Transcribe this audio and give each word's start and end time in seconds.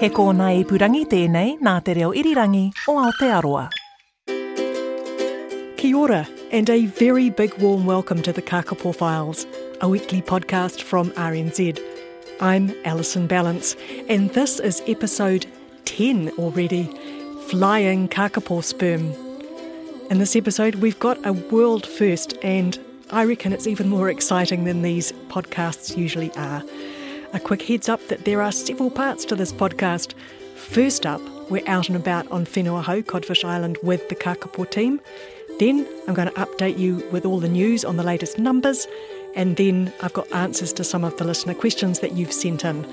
He 0.00 0.08
kōna 0.10 0.48
i 0.50 0.62
purangi 0.66 1.04
tēnei 1.06 1.52
nā 1.62 1.72
te 1.86 1.92
reo 1.94 2.08
irirangi 2.18 2.64
o 2.90 2.96
Aotearoa. 2.98 3.68
Kia 5.78 5.96
ora, 5.96 6.26
and 6.50 6.68
a 6.68 6.86
very 6.86 7.30
big 7.30 7.54
warm 7.58 7.86
welcome 7.86 8.20
to 8.22 8.32
the 8.32 8.42
Kakapo 8.42 8.92
Files, 8.92 9.46
a 9.80 9.88
weekly 9.88 10.20
podcast 10.20 10.82
from 10.82 11.12
RNZ. 11.12 11.80
I'm 12.40 12.74
Alison 12.84 13.28
Ballance, 13.28 13.76
and 14.08 14.30
this 14.30 14.58
is 14.58 14.82
episode 14.88 15.46
10 15.84 16.30
already 16.38 16.90
Flying 17.46 18.08
Kakapo 18.08 18.64
Sperm. 18.64 19.14
In 20.10 20.18
this 20.18 20.34
episode, 20.34 20.74
we've 20.76 20.98
got 20.98 21.24
a 21.24 21.32
world 21.32 21.86
first, 21.86 22.36
and 22.42 22.80
I 23.10 23.24
reckon 23.24 23.52
it's 23.52 23.68
even 23.68 23.88
more 23.88 24.10
exciting 24.10 24.64
than 24.64 24.82
these 24.82 25.12
podcasts 25.28 25.96
usually 25.96 26.32
are. 26.32 26.64
A 27.34 27.40
quick 27.40 27.62
heads 27.62 27.88
up 27.88 28.06
that 28.06 28.24
there 28.24 28.40
are 28.40 28.52
several 28.52 28.90
parts 28.90 29.24
to 29.24 29.34
this 29.34 29.52
podcast. 29.52 30.14
First 30.54 31.04
up, 31.04 31.20
we're 31.50 31.66
out 31.66 31.88
and 31.88 31.96
about 31.96 32.30
on 32.30 32.46
Whenua 32.46 33.04
Codfish 33.04 33.44
Island, 33.44 33.76
with 33.82 34.08
the 34.08 34.14
Kakapo 34.14 34.70
team. 34.70 35.00
Then 35.58 35.84
I'm 36.06 36.14
going 36.14 36.28
to 36.28 36.34
update 36.34 36.78
you 36.78 37.04
with 37.10 37.26
all 37.26 37.40
the 37.40 37.48
news 37.48 37.84
on 37.84 37.96
the 37.96 38.04
latest 38.04 38.38
numbers, 38.38 38.86
and 39.34 39.56
then 39.56 39.92
I've 40.00 40.12
got 40.12 40.30
answers 40.32 40.72
to 40.74 40.84
some 40.84 41.02
of 41.02 41.16
the 41.16 41.24
listener 41.24 41.54
questions 41.54 41.98
that 41.98 42.12
you've 42.12 42.32
sent 42.32 42.64
in. 42.64 42.86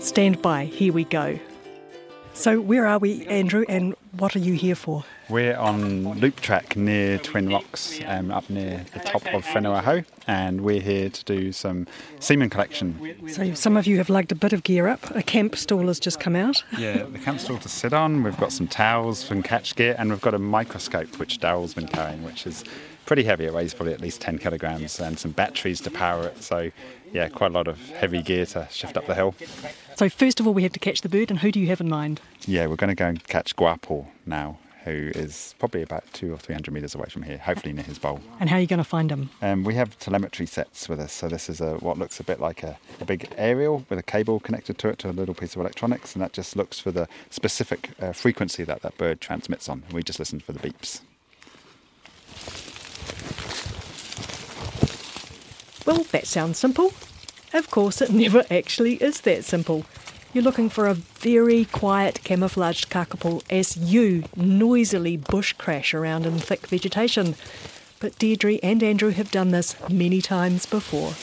Stand 0.00 0.40
by, 0.40 0.66
here 0.66 0.92
we 0.92 1.02
go. 1.02 1.40
So, 2.32 2.60
where 2.60 2.86
are 2.86 2.98
we, 2.98 3.26
Andrew, 3.26 3.64
and 3.68 3.96
what 4.12 4.34
are 4.34 4.40
you 4.40 4.54
here 4.54 4.74
for? 4.74 5.04
We're 5.28 5.56
on 5.56 6.18
loop 6.18 6.40
track 6.40 6.76
near 6.76 7.18
Twin 7.18 7.48
Rocks, 7.48 8.00
um, 8.06 8.30
up 8.30 8.48
near 8.50 8.84
the 8.92 9.00
top 9.00 9.26
of 9.32 9.44
Whenua 9.44 10.04
and 10.26 10.60
we're 10.60 10.80
here 10.80 11.08
to 11.08 11.24
do 11.24 11.52
some 11.52 11.86
semen 12.18 12.50
collection. 12.50 13.14
So, 13.28 13.54
some 13.54 13.76
of 13.76 13.86
you 13.86 13.98
have 13.98 14.08
lugged 14.08 14.32
a 14.32 14.34
bit 14.34 14.52
of 14.52 14.62
gear 14.62 14.86
up. 14.88 15.14
A 15.14 15.22
camp 15.22 15.56
stool 15.56 15.88
has 15.88 16.00
just 16.00 16.20
come 16.20 16.36
out. 16.36 16.62
Yeah, 16.80 17.02
the 17.02 17.18
camp 17.18 17.40
stool 17.40 17.58
to 17.58 17.68
sit 17.68 17.92
on. 17.92 18.22
We've 18.22 18.38
got 18.38 18.52
some 18.52 18.66
towels 18.66 19.22
from 19.22 19.42
catch 19.42 19.76
gear, 19.76 19.94
and 19.98 20.08
we've 20.08 20.20
got 20.20 20.32
a 20.32 20.38
microscope 20.38 21.18
which 21.18 21.40
Daryl's 21.40 21.74
been 21.74 21.88
carrying, 21.88 22.22
which 22.24 22.46
is 22.46 22.64
pretty 23.04 23.22
heavy. 23.24 23.44
It 23.44 23.52
weighs 23.52 23.74
probably 23.74 23.92
at 23.92 24.00
least 24.00 24.22
10 24.22 24.38
kilograms, 24.38 24.98
and 24.98 25.18
some 25.18 25.32
batteries 25.32 25.80
to 25.82 25.90
power 25.90 26.28
it. 26.28 26.42
So, 26.42 26.70
yeah, 27.12 27.28
quite 27.28 27.50
a 27.50 27.54
lot 27.54 27.68
of 27.68 27.78
heavy 27.90 28.22
gear 28.22 28.46
to 28.46 28.66
shift 28.70 28.96
up 28.96 29.06
the 29.06 29.14
hill. 29.14 29.34
So, 29.96 30.08
first 30.08 30.40
of 30.40 30.46
all, 30.46 30.54
we 30.54 30.62
have 30.62 30.72
to 30.72 30.80
catch 30.80 31.02
the 31.02 31.08
bird, 31.10 31.30
and 31.30 31.40
who 31.40 31.52
do 31.52 31.60
you 31.60 31.66
have 31.66 31.80
in 31.82 31.88
mind? 31.88 32.22
Yeah, 32.46 32.66
we're 32.66 32.76
going 32.76 32.88
to 32.88 32.94
go 32.94 33.06
and 33.06 33.22
catch 33.26 33.54
Guapo 33.56 33.99
now, 34.26 34.58
who 34.84 35.10
is 35.14 35.54
probably 35.58 35.82
about 35.82 36.04
two 36.12 36.32
or 36.32 36.38
three 36.38 36.54
hundred 36.54 36.72
metres 36.72 36.94
away 36.94 37.08
from 37.08 37.22
here, 37.22 37.38
hopefully 37.38 37.72
near 37.72 37.84
his 37.84 37.98
bowl. 37.98 38.20
And 38.38 38.48
how 38.48 38.56
are 38.56 38.60
you 38.60 38.66
going 38.66 38.78
to 38.78 38.84
find 38.84 39.10
him? 39.10 39.30
Um, 39.42 39.64
we 39.64 39.74
have 39.74 39.98
telemetry 39.98 40.46
sets 40.46 40.88
with 40.88 41.00
us, 41.00 41.12
so 41.12 41.28
this 41.28 41.48
is 41.48 41.60
a, 41.60 41.74
what 41.76 41.98
looks 41.98 42.20
a 42.20 42.24
bit 42.24 42.40
like 42.40 42.62
a, 42.62 42.78
a, 43.00 43.04
big 43.04 43.32
aerial 43.36 43.84
with 43.88 43.98
a 43.98 44.02
cable 44.02 44.40
connected 44.40 44.78
to 44.78 44.88
it 44.88 44.98
to 45.00 45.10
a 45.10 45.12
little 45.12 45.34
piece 45.34 45.54
of 45.54 45.60
electronics, 45.60 46.14
and 46.14 46.22
that 46.22 46.32
just 46.32 46.56
looks 46.56 46.78
for 46.78 46.90
the 46.90 47.08
specific 47.28 47.90
uh, 48.00 48.12
frequency 48.12 48.64
that 48.64 48.82
that 48.82 48.96
bird 48.96 49.20
transmits 49.20 49.68
on. 49.68 49.82
We 49.92 50.02
just 50.02 50.18
listen 50.18 50.40
for 50.40 50.52
the 50.52 50.60
beeps. 50.60 51.00
Well, 55.86 56.04
that 56.12 56.26
sounds 56.26 56.58
simple. 56.58 56.92
Of 57.52 57.70
course, 57.70 58.00
it 58.00 58.10
never 58.12 58.44
actually 58.50 58.94
is 58.94 59.20
that 59.22 59.44
simple. 59.44 59.84
You're 60.32 60.44
looking 60.44 60.68
for 60.68 60.86
a 60.86 60.94
very 60.94 61.64
quiet 61.64 62.22
camouflaged 62.22 62.88
kakapo 62.88 63.42
as 63.50 63.76
you 63.76 64.22
noisily 64.36 65.16
bush 65.16 65.54
crash 65.54 65.92
around 65.92 66.24
in 66.24 66.38
thick 66.38 66.68
vegetation. 66.68 67.34
But 67.98 68.16
Deirdre 68.16 68.60
and 68.62 68.80
Andrew 68.80 69.10
have 69.10 69.32
done 69.32 69.50
this 69.50 69.74
many 69.90 70.22
times 70.22 70.66
before. 70.66 71.14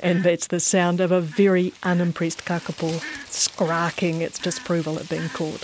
And 0.00 0.24
that's 0.24 0.48
the 0.48 0.58
sound 0.58 1.00
of 1.00 1.12
a 1.12 1.20
very 1.20 1.72
unimpressed 1.84 2.44
kakapo 2.44 3.00
scrarking 3.36 4.22
its 4.22 4.38
disapproval 4.38 4.98
at 4.98 5.08
being 5.08 5.28
caught. 5.28 5.62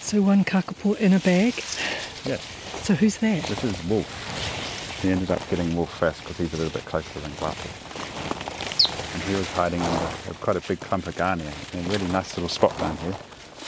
So 0.00 0.20
one 0.20 0.44
kakapo 0.44 0.98
in 0.98 1.14
a 1.14 1.18
bag. 1.20 1.54
Yeah. 2.26 2.36
So 2.82 2.94
who's 2.94 3.16
that? 3.18 3.44
This 3.44 3.64
is 3.64 3.84
Wolf. 3.86 5.00
He 5.00 5.10
ended 5.10 5.30
up 5.30 5.40
getting 5.48 5.74
Wolf 5.74 5.90
first 5.98 6.20
because 6.20 6.36
he's 6.36 6.52
a 6.52 6.58
little 6.58 6.72
bit 6.72 6.84
closer 6.84 7.18
than 7.20 7.30
Guapo. 7.32 7.68
And 9.14 9.22
he 9.22 9.34
was 9.34 9.48
hiding 9.52 9.80
under 9.80 10.34
quite 10.34 10.56
a 10.56 10.60
big 10.68 10.80
clump 10.80 11.06
of 11.06 11.16
gahnia 11.16 11.50
in 11.72 11.86
a 11.86 11.88
really 11.88 12.06
nice 12.08 12.36
little 12.36 12.50
spot 12.50 12.76
down 12.78 12.96
here. 12.98 13.16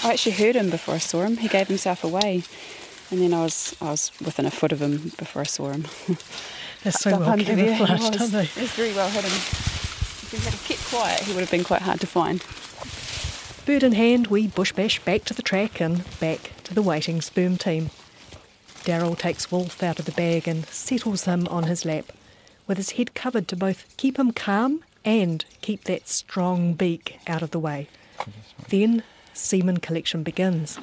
I 0.02 0.12
actually 0.12 0.32
heard 0.32 0.54
him 0.56 0.68
before 0.68 0.96
I 0.96 0.98
saw 0.98 1.22
him. 1.22 1.38
He 1.38 1.48
gave 1.48 1.68
himself 1.68 2.04
away, 2.04 2.42
and 3.10 3.20
then 3.22 3.32
I 3.32 3.42
was 3.42 3.74
I 3.80 3.90
was 3.90 4.12
within 4.22 4.44
a 4.44 4.50
foot 4.50 4.72
of 4.72 4.82
him 4.82 5.12
before 5.16 5.40
I 5.40 5.46
saw 5.46 5.70
him. 5.70 5.86
They're 6.84 6.92
so 6.92 7.18
well 7.18 7.36
camouflaged, 7.38 8.20
aren't 8.20 8.32
they? 8.32 8.42
It's 8.42 8.74
very 8.74 8.92
well 8.92 9.08
hidden. 9.08 9.30
If 9.30 10.30
he 10.30 10.36
had 10.36 10.52
kept 10.64 10.84
quiet, 10.90 11.20
he 11.20 11.32
would 11.32 11.40
have 11.40 11.50
been 11.50 11.64
quite 11.64 11.82
hard 11.82 12.00
to 12.00 12.06
find. 12.06 12.44
Bird 13.64 13.82
in 13.82 13.92
hand, 13.92 14.26
we 14.26 14.46
bush 14.46 14.72
bash 14.72 15.00
back 15.00 15.24
to 15.24 15.34
the 15.34 15.40
track 15.40 15.80
and 15.80 16.04
back 16.20 16.52
to 16.64 16.74
the 16.74 16.82
waiting 16.82 17.22
sperm 17.22 17.56
team. 17.56 17.88
Daryl 18.84 19.18
takes 19.18 19.50
Wolf 19.50 19.82
out 19.82 19.98
of 19.98 20.04
the 20.04 20.12
bag 20.12 20.46
and 20.46 20.66
settles 20.66 21.24
him 21.24 21.48
on 21.48 21.64
his 21.64 21.86
lap, 21.86 22.12
with 22.66 22.76
his 22.76 22.90
head 22.92 23.14
covered 23.14 23.48
to 23.48 23.56
both 23.56 23.86
keep 23.96 24.18
him 24.18 24.30
calm 24.30 24.84
and 25.06 25.46
keep 25.62 25.84
that 25.84 26.06
strong 26.06 26.74
beak 26.74 27.18
out 27.26 27.40
of 27.40 27.50
the 27.50 27.58
way. 27.58 27.88
Then 28.68 29.02
semen 29.32 29.78
collection 29.78 30.22
begins. 30.22 30.78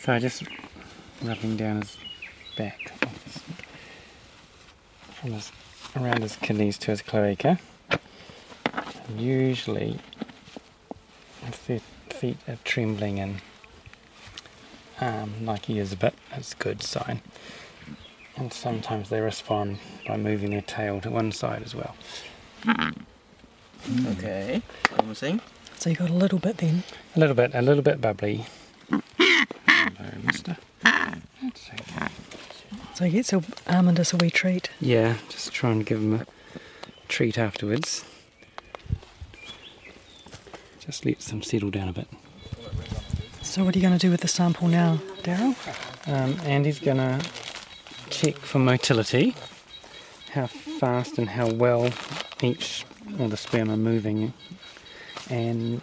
So 0.00 0.18
just 0.18 0.44
rubbing 1.22 1.58
down 1.58 1.82
his 1.82 1.98
back 2.56 2.92
from 5.20 5.32
his 5.32 5.52
around 5.96 6.22
his 6.22 6.36
kidneys 6.36 6.78
to 6.78 6.90
his 6.90 7.02
cloaca. 7.02 7.58
And 7.90 9.20
usually 9.20 9.98
if 11.46 11.66
their 11.66 11.80
feet 12.10 12.36
are 12.46 12.58
trembling 12.64 13.18
and 13.18 13.40
um, 15.00 15.46
like 15.46 15.66
he 15.66 15.78
is 15.78 15.92
a 15.92 15.96
bit, 15.96 16.14
that's 16.30 16.52
a 16.52 16.56
good 16.56 16.82
sign. 16.82 17.22
And 18.36 18.52
sometimes 18.52 19.08
they 19.08 19.20
respond 19.20 19.78
by 20.06 20.16
moving 20.16 20.50
their 20.50 20.60
tail 20.60 21.00
to 21.00 21.10
one 21.10 21.32
side 21.32 21.62
as 21.62 21.74
well. 21.74 21.96
Okay, 24.06 24.62
promising. 24.84 25.40
So 25.76 25.90
you 25.90 25.96
got 25.96 26.10
a 26.10 26.14
little 26.14 26.38
bit 26.38 26.58
then. 26.58 26.82
A 27.16 27.20
little 27.20 27.34
bit, 27.34 27.52
a 27.54 27.62
little 27.62 27.82
bit 27.82 28.00
bubbly. 28.00 28.44
Hello, 28.90 30.10
mister. 30.24 30.56
That's 30.82 31.70
okay. 31.72 32.07
So 32.98 33.04
you 33.04 33.22
get 33.22 33.32
almond 33.68 34.00
as 34.00 34.12
a 34.12 34.16
wee 34.16 34.28
treat. 34.28 34.70
Yeah, 34.80 35.18
just 35.28 35.52
try 35.52 35.70
and 35.70 35.86
give 35.86 36.00
him 36.00 36.14
a 36.14 36.26
treat 37.06 37.38
afterwards. 37.38 38.04
Just 40.80 41.06
let 41.06 41.20
them 41.20 41.40
settle 41.42 41.70
down 41.70 41.88
a 41.88 41.92
bit. 41.92 42.08
So 43.40 43.62
what 43.62 43.76
are 43.76 43.78
you 43.78 43.82
going 43.86 43.96
to 43.96 44.04
do 44.04 44.10
with 44.10 44.22
the 44.22 44.26
sample 44.26 44.66
now, 44.66 44.98
Daryl? 45.22 45.54
Um, 46.08 46.40
Andy's 46.44 46.80
going 46.80 46.96
to 46.96 47.24
check 48.10 48.34
for 48.34 48.58
motility, 48.58 49.36
how 50.32 50.48
fast 50.48 51.18
and 51.18 51.28
how 51.28 51.48
well 51.52 51.90
each 52.42 52.84
all 53.20 53.28
the 53.28 53.36
sperm 53.36 53.70
are 53.70 53.76
moving, 53.76 54.32
and 55.30 55.82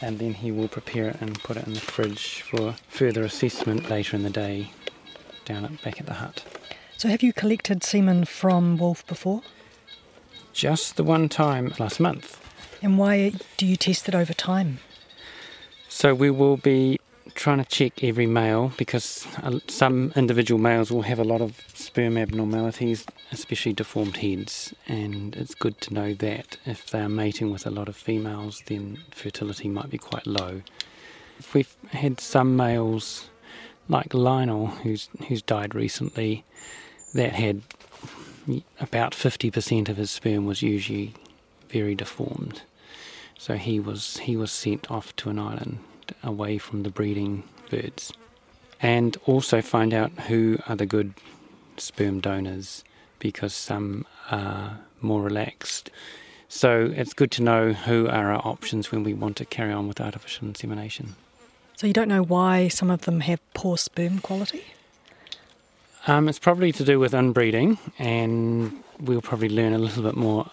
and 0.00 0.18
then 0.18 0.32
he 0.32 0.50
will 0.50 0.68
prepare 0.68 1.08
it 1.08 1.20
and 1.20 1.38
put 1.40 1.58
it 1.58 1.66
in 1.66 1.74
the 1.74 1.80
fridge 1.80 2.40
for 2.40 2.74
further 2.88 3.22
assessment 3.22 3.90
later 3.90 4.16
in 4.16 4.22
the 4.22 4.30
day 4.30 4.70
down 5.50 5.64
at, 5.64 5.82
back 5.82 6.00
at 6.00 6.06
the 6.06 6.14
hut. 6.14 6.44
So 6.96 7.08
have 7.08 7.22
you 7.22 7.32
collected 7.32 7.82
semen 7.82 8.24
from 8.24 8.76
Wolf 8.76 9.06
before? 9.06 9.42
Just 10.52 10.96
the 10.96 11.04
one 11.04 11.28
time 11.28 11.72
last 11.78 11.98
month. 11.98 12.40
And 12.82 12.98
why 12.98 13.32
do 13.56 13.66
you 13.66 13.76
test 13.76 14.08
it 14.08 14.14
over 14.14 14.32
time? 14.32 14.78
So 15.88 16.14
we 16.14 16.30
will 16.30 16.56
be 16.56 16.98
trying 17.34 17.58
to 17.58 17.64
check 17.64 18.04
every 18.04 18.26
male 18.26 18.72
because 18.76 19.26
uh, 19.42 19.58
some 19.66 20.12
individual 20.16 20.60
males 20.60 20.90
will 20.90 21.02
have 21.02 21.18
a 21.18 21.24
lot 21.24 21.40
of 21.40 21.60
sperm 21.74 22.16
abnormalities, 22.16 23.06
especially 23.32 23.72
deformed 23.72 24.16
heads, 24.18 24.74
and 24.88 25.36
it's 25.36 25.54
good 25.54 25.80
to 25.80 25.94
know 25.94 26.14
that 26.14 26.58
if 26.64 26.90
they're 26.90 27.08
mating 27.08 27.50
with 27.50 27.66
a 27.66 27.70
lot 27.70 27.88
of 27.88 27.96
females, 27.96 28.62
then 28.66 28.98
fertility 29.10 29.68
might 29.68 29.90
be 29.90 29.98
quite 29.98 30.26
low. 30.26 30.62
If 31.38 31.54
we've 31.54 31.74
had 31.90 32.20
some 32.20 32.56
males, 32.56 33.30
like 33.90 34.14
Lionel, 34.14 34.68
who's 34.68 35.08
who's 35.28 35.42
died 35.42 35.74
recently, 35.74 36.44
that 37.12 37.32
had 37.32 37.62
about 38.80 39.12
50% 39.12 39.88
of 39.88 39.96
his 39.96 40.10
sperm 40.10 40.46
was 40.46 40.62
usually 40.62 41.12
very 41.68 41.94
deformed. 41.94 42.62
So 43.36 43.56
he 43.56 43.80
was 43.80 44.18
he 44.18 44.36
was 44.36 44.52
sent 44.52 44.90
off 44.90 45.14
to 45.16 45.30
an 45.30 45.38
island 45.38 45.80
away 46.22 46.58
from 46.58 46.82
the 46.82 46.90
breeding 46.90 47.42
birds, 47.68 48.12
and 48.80 49.16
also 49.26 49.60
find 49.60 49.92
out 49.92 50.12
who 50.28 50.58
are 50.68 50.76
the 50.76 50.86
good 50.86 51.14
sperm 51.76 52.20
donors 52.20 52.84
because 53.18 53.52
some 53.52 54.06
are 54.30 54.78
more 55.00 55.22
relaxed. 55.22 55.90
So 56.48 56.92
it's 56.94 57.12
good 57.12 57.30
to 57.32 57.42
know 57.42 57.72
who 57.72 58.08
are 58.08 58.32
our 58.32 58.46
options 58.46 58.90
when 58.90 59.04
we 59.04 59.14
want 59.14 59.36
to 59.36 59.44
carry 59.44 59.72
on 59.72 59.88
with 59.88 60.00
artificial 60.00 60.48
insemination. 60.48 61.16
So 61.80 61.86
you 61.86 61.94
don't 61.94 62.08
know 62.08 62.22
why 62.22 62.68
some 62.68 62.90
of 62.90 63.06
them 63.06 63.20
have 63.20 63.40
poor 63.54 63.78
sperm 63.78 64.18
quality? 64.18 64.64
Um, 66.06 66.28
it's 66.28 66.38
probably 66.38 66.72
to 66.72 66.84
do 66.84 67.00
with 67.00 67.14
inbreeding, 67.14 67.78
and 67.98 68.84
we'll 69.00 69.22
probably 69.22 69.48
learn 69.48 69.72
a 69.72 69.78
little 69.78 70.02
bit 70.02 70.14
more 70.14 70.50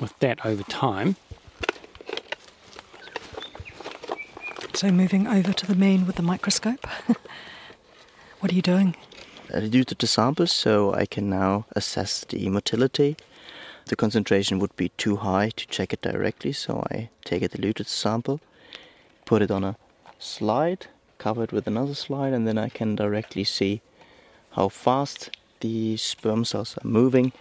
with 0.00 0.18
that 0.18 0.44
over 0.44 0.64
time. 0.64 1.14
So 4.74 4.90
moving 4.90 5.28
over 5.28 5.52
to 5.52 5.64
the 5.64 5.76
man 5.76 6.08
with 6.08 6.16
the 6.16 6.24
microscope. 6.24 6.88
what 8.40 8.50
are 8.50 8.54
you 8.56 8.62
doing? 8.62 8.96
I 9.54 9.60
diluted 9.60 10.00
the 10.00 10.08
samples 10.08 10.50
so 10.50 10.92
I 10.92 11.06
can 11.06 11.30
now 11.30 11.66
assess 11.76 12.24
the 12.24 12.48
motility. 12.48 13.16
The 13.86 13.94
concentration 13.94 14.58
would 14.58 14.74
be 14.74 14.88
too 14.88 15.18
high 15.18 15.50
to 15.50 15.66
check 15.68 15.92
it 15.92 16.02
directly, 16.02 16.52
so 16.52 16.84
I 16.90 17.10
take 17.24 17.42
a 17.42 17.48
diluted 17.48 17.86
sample, 17.86 18.40
put 19.24 19.40
it 19.40 19.52
on 19.52 19.62
a 19.62 19.76
slide, 20.22 20.86
cover 21.18 21.44
it 21.44 21.52
with 21.52 21.66
another 21.66 21.94
slide, 21.94 22.32
and 22.32 22.46
then 22.46 22.58
I 22.58 22.68
can 22.68 22.94
directly 22.94 23.44
see 23.44 23.80
how 24.52 24.68
fast 24.68 25.30
the 25.60 25.96
sperm 25.96 26.44
cells 26.44 26.76
are 26.78 26.86
moving, 26.86 27.32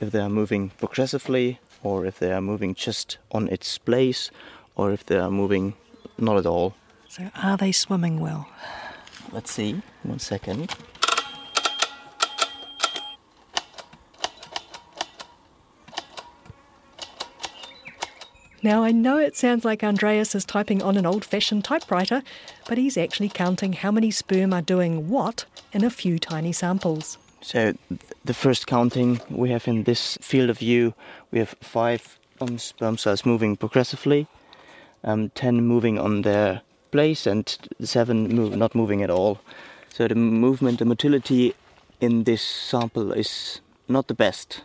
if 0.00 0.10
they 0.10 0.20
are 0.20 0.28
moving 0.28 0.70
progressively, 0.70 1.58
or 1.82 2.06
if 2.06 2.18
they 2.18 2.32
are 2.32 2.40
moving 2.40 2.74
just 2.74 3.18
on 3.30 3.48
its 3.48 3.78
place, 3.78 4.30
or 4.76 4.92
if 4.92 5.04
they 5.06 5.18
are 5.18 5.30
moving 5.30 5.74
not 6.18 6.36
at 6.36 6.46
all. 6.46 6.74
So 7.08 7.30
are 7.42 7.56
they 7.56 7.72
swimming 7.72 8.20
well? 8.20 8.48
Let's 9.32 9.52
see. 9.52 9.82
One 10.02 10.18
second. 10.18 10.74
Now, 18.64 18.82
I 18.82 18.92
know 18.92 19.18
it 19.18 19.36
sounds 19.36 19.62
like 19.62 19.84
Andreas 19.84 20.34
is 20.34 20.46
typing 20.46 20.82
on 20.82 20.96
an 20.96 21.04
old 21.04 21.22
fashioned 21.22 21.64
typewriter, 21.64 22.22
but 22.66 22.78
he's 22.78 22.96
actually 22.96 23.28
counting 23.28 23.74
how 23.74 23.90
many 23.90 24.10
sperm 24.10 24.54
are 24.54 24.62
doing 24.62 25.10
what 25.10 25.44
in 25.74 25.84
a 25.84 25.90
few 25.90 26.18
tiny 26.18 26.50
samples. 26.50 27.18
So, 27.42 27.74
the 28.24 28.32
first 28.32 28.66
counting 28.66 29.20
we 29.28 29.50
have 29.50 29.68
in 29.68 29.82
this 29.82 30.16
field 30.22 30.48
of 30.48 30.60
view, 30.60 30.94
we 31.30 31.40
have 31.40 31.54
five 31.60 32.18
um, 32.40 32.56
sperm 32.56 32.96
cells 32.96 33.26
moving 33.26 33.54
progressively, 33.54 34.28
um, 35.04 35.28
10 35.34 35.60
moving 35.60 35.98
on 35.98 36.22
their 36.22 36.62
place, 36.90 37.26
and 37.26 37.58
7 37.82 38.28
move, 38.28 38.56
not 38.56 38.74
moving 38.74 39.02
at 39.02 39.10
all. 39.10 39.40
So, 39.90 40.08
the 40.08 40.14
movement, 40.14 40.78
the 40.78 40.86
motility 40.86 41.54
in 42.00 42.24
this 42.24 42.40
sample 42.40 43.12
is 43.12 43.60
not 43.88 44.08
the 44.08 44.14
best. 44.14 44.62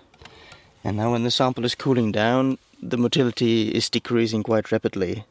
And 0.85 0.95
now, 0.95 1.11
when 1.11 1.23
the 1.23 1.31
sample 1.31 1.65
is 1.65 1.75
cooling 1.75 2.13
down, 2.13 2.59
the 2.81 2.97
motility 2.97 3.69
is 3.69 3.89
decreasing 3.89 4.43
quite 4.43 4.71
rapidly. 4.71 5.25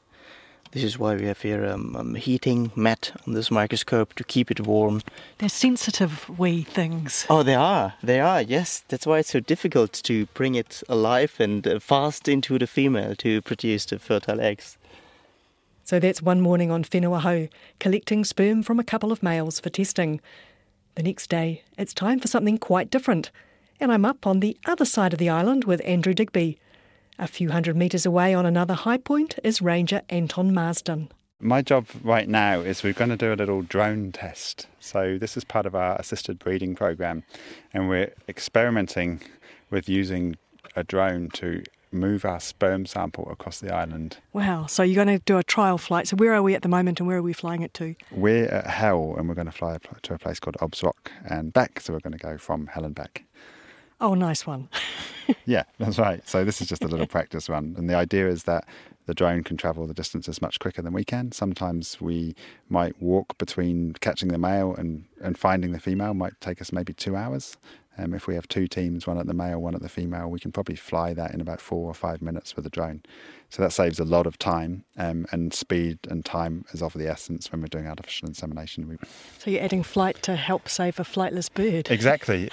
This 0.72 0.84
is 0.84 0.98
why 0.98 1.16
we 1.16 1.24
have 1.24 1.40
here 1.40 1.64
um, 1.64 1.96
um, 1.96 2.14
heating 2.14 2.70
mat 2.76 3.12
on 3.26 3.32
this 3.32 3.50
microscope 3.50 4.12
to 4.14 4.24
keep 4.24 4.50
it 4.50 4.66
warm. 4.66 5.00
They're 5.38 5.48
sensitive 5.48 6.28
wee 6.38 6.62
things. 6.62 7.26
Oh, 7.30 7.42
they 7.42 7.54
are. 7.54 7.94
They 8.02 8.20
are. 8.20 8.42
Yes, 8.42 8.84
that's 8.88 9.06
why 9.06 9.20
it's 9.20 9.30
so 9.30 9.40
difficult 9.40 9.92
to 10.04 10.26
bring 10.34 10.56
it 10.56 10.82
alive 10.88 11.36
and 11.38 11.66
uh, 11.66 11.80
fast 11.80 12.28
into 12.28 12.58
the 12.58 12.66
female 12.66 13.14
to 13.16 13.40
produce 13.40 13.86
the 13.86 13.98
fertile 13.98 14.40
eggs. 14.40 14.76
So 15.84 15.98
that's 15.98 16.20
one 16.20 16.42
morning 16.42 16.70
on 16.70 16.84
Whenua 16.84 17.48
collecting 17.80 18.22
sperm 18.22 18.62
from 18.62 18.78
a 18.78 18.84
couple 18.84 19.10
of 19.10 19.22
males 19.22 19.58
for 19.58 19.70
testing. 19.70 20.20
The 20.96 21.02
next 21.02 21.30
day, 21.30 21.62
it's 21.78 21.94
time 21.94 22.20
for 22.20 22.28
something 22.28 22.58
quite 22.58 22.90
different, 22.90 23.30
and 23.80 23.90
I'm 23.90 24.04
up 24.04 24.26
on 24.26 24.40
the 24.40 24.58
other 24.66 24.84
side 24.84 25.14
of 25.14 25.18
the 25.18 25.30
island 25.30 25.64
with 25.64 25.80
Andrew 25.86 26.12
Digby. 26.12 26.58
A 27.20 27.26
few 27.26 27.50
hundred 27.50 27.76
metres 27.76 28.06
away 28.06 28.32
on 28.32 28.46
another 28.46 28.74
high 28.74 28.96
point 28.96 29.40
is 29.42 29.60
Ranger 29.60 30.02
Anton 30.08 30.54
Marsden. 30.54 31.10
My 31.40 31.62
job 31.62 31.88
right 32.04 32.28
now 32.28 32.60
is 32.60 32.84
we're 32.84 32.92
going 32.92 33.10
to 33.10 33.16
do 33.16 33.32
a 33.32 33.34
little 33.34 33.62
drone 33.62 34.12
test. 34.12 34.68
So, 34.78 35.18
this 35.18 35.36
is 35.36 35.42
part 35.42 35.66
of 35.66 35.74
our 35.74 35.96
assisted 35.96 36.38
breeding 36.38 36.76
program, 36.76 37.24
and 37.74 37.88
we're 37.88 38.12
experimenting 38.28 39.20
with 39.68 39.88
using 39.88 40.36
a 40.76 40.84
drone 40.84 41.28
to 41.30 41.64
move 41.90 42.24
our 42.24 42.38
sperm 42.38 42.86
sample 42.86 43.28
across 43.30 43.58
the 43.58 43.74
island. 43.74 44.18
Wow, 44.32 44.66
so 44.66 44.84
you're 44.84 45.04
going 45.04 45.18
to 45.18 45.24
do 45.24 45.38
a 45.38 45.42
trial 45.42 45.78
flight. 45.78 46.06
So, 46.06 46.16
where 46.16 46.34
are 46.34 46.42
we 46.42 46.54
at 46.54 46.62
the 46.62 46.68
moment 46.68 47.00
and 47.00 47.08
where 47.08 47.18
are 47.18 47.22
we 47.22 47.32
flying 47.32 47.62
it 47.62 47.74
to? 47.74 47.96
We're 48.12 48.46
at 48.46 48.68
Hell, 48.68 49.16
and 49.18 49.28
we're 49.28 49.34
going 49.34 49.46
to 49.46 49.52
fly 49.52 49.76
to 50.02 50.14
a 50.14 50.18
place 50.18 50.38
called 50.38 50.56
Obs 50.60 50.84
Rock 50.84 51.10
and 51.28 51.52
back. 51.52 51.80
So, 51.80 51.92
we're 51.92 52.00
going 52.00 52.16
to 52.16 52.24
go 52.24 52.38
from 52.38 52.68
Hell 52.68 52.84
and 52.84 52.94
back. 52.94 53.24
Oh, 54.00 54.14
nice 54.14 54.46
one. 54.46 54.68
yeah, 55.44 55.64
that's 55.78 55.98
right. 55.98 56.26
So 56.28 56.44
this 56.44 56.60
is 56.60 56.68
just 56.68 56.84
a 56.84 56.88
little 56.88 57.06
practice 57.18 57.48
run. 57.48 57.74
And 57.76 57.90
the 57.90 57.94
idea 57.94 58.28
is 58.28 58.44
that 58.44 58.66
the 59.06 59.14
drone 59.14 59.42
can 59.42 59.56
travel 59.56 59.86
the 59.86 59.94
distances 59.94 60.40
much 60.42 60.58
quicker 60.58 60.82
than 60.82 60.92
we 60.92 61.04
can. 61.04 61.32
Sometimes 61.32 62.00
we 62.00 62.36
might 62.68 63.00
walk 63.00 63.38
between 63.38 63.94
catching 63.94 64.28
the 64.28 64.38
male 64.38 64.74
and, 64.74 65.06
and 65.22 65.38
finding 65.38 65.72
the 65.72 65.80
female 65.80 66.14
might 66.14 66.40
take 66.40 66.60
us 66.60 66.72
maybe 66.72 66.92
two 66.92 67.16
hours. 67.16 67.56
Um, 67.96 68.14
if 68.14 68.28
we 68.28 68.36
have 68.36 68.46
two 68.46 68.68
teams, 68.68 69.06
one 69.06 69.18
at 69.18 69.26
the 69.26 69.34
male, 69.34 69.58
one 69.58 69.74
at 69.74 69.82
the 69.82 69.88
female, 69.88 70.28
we 70.28 70.38
can 70.38 70.52
probably 70.52 70.76
fly 70.76 71.14
that 71.14 71.34
in 71.34 71.40
about 71.40 71.60
four 71.60 71.90
or 71.90 71.94
five 71.94 72.22
minutes 72.22 72.54
with 72.54 72.64
a 72.66 72.70
drone. 72.70 73.02
So 73.50 73.62
that 73.62 73.72
saves 73.72 73.98
a 73.98 74.04
lot 74.04 74.26
of 74.26 74.38
time, 74.38 74.84
um, 74.98 75.26
and 75.32 75.54
speed 75.54 75.98
and 76.10 76.22
time 76.22 76.66
is 76.72 76.82
of 76.82 76.92
the 76.92 77.08
essence 77.08 77.50
when 77.50 77.62
we're 77.62 77.68
doing 77.68 77.86
artificial 77.86 78.28
insemination. 78.28 78.98
So 79.38 79.50
you're 79.50 79.62
adding 79.62 79.82
flight 79.82 80.22
to 80.24 80.36
help 80.36 80.68
save 80.68 81.00
a 81.00 81.02
flightless 81.02 81.52
bird. 81.52 81.90
Exactly. 81.90 82.50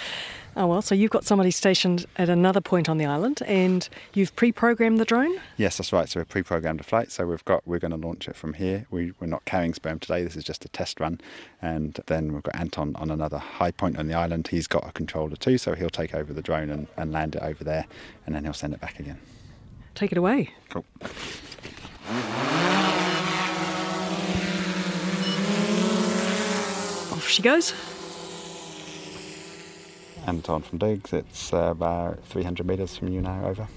Oh 0.57 0.68
well, 0.68 0.81
so 0.81 0.95
you've 0.95 1.12
got 1.12 1.25
somebody 1.25 1.51
stationed 1.51 2.06
at 2.15 2.30
another 2.30 2.62
point 2.62 2.88
on 2.88 2.97
the 2.97 3.06
island, 3.06 3.42
and 3.45 3.89
you've 4.14 4.33
pre-programmed 4.37 4.97
the 4.97 5.04
drone. 5.04 5.37
Yes, 5.57 5.78
that's 5.78 5.92
right. 5.92 6.07
So 6.07 6.21
we've 6.21 6.30
pre-programmed 6.30 6.80
a 6.80 6.83
flight. 6.83 7.11
So 7.11 7.28
we've 7.28 7.44
got 7.44 7.68
we're 7.68 7.80
going 7.80 7.92
to 7.92 7.97
launch 7.97 8.30
it 8.30 8.37
from 8.37 8.54
here. 8.54 8.85
We, 8.90 9.11
we're 9.19 9.28
not 9.28 9.44
carrying 9.44 9.73
sperm 9.73 9.99
today. 9.99 10.23
This 10.23 10.37
is 10.37 10.45
just 10.45 10.64
a 10.64 10.69
test 10.69 11.02
run, 11.02 11.19
and 11.61 11.99
then 12.06 12.31
we've 12.31 12.44
got 12.44 12.56
Anton 12.56 12.95
on 12.95 13.11
another 13.11 13.37
high 13.37 13.71
point 13.71 13.97
on 13.97 14.07
the 14.07 14.14
island. 14.14 14.47
He's 14.47 14.68
got 14.68 14.87
a 14.87 14.94
controller 14.94 15.35
too, 15.35 15.57
so 15.57 15.75
he'll 15.75 15.90
take 15.90 16.16
over 16.16 16.31
the 16.31 16.42
drone 16.42 16.69
and, 16.69 16.87
and 16.95 17.11
land 17.11 17.35
it 17.35 17.42
over 17.42 17.66
there, 17.66 17.85
and 18.25 18.33
then 18.33 18.45
he'll 18.45 18.54
send 18.54 18.73
it 18.73 18.80
back 18.80 18.97
again. 18.97 19.19
Take 19.95 20.11
it 20.11 20.18
away. 20.18 20.49
Cool. 20.69 20.85
Off 27.11 27.28
she 27.28 27.42
goes. 27.42 27.73
Anton 30.28 30.61
from 30.64 30.80
Diggs. 30.80 31.14
It's 31.14 31.54
uh, 31.54 31.57
about 31.71 32.23
300 32.25 32.66
metres 32.66 32.97
from 32.97 33.09
you 33.09 33.21
now, 33.21 33.45
over. 33.45 33.68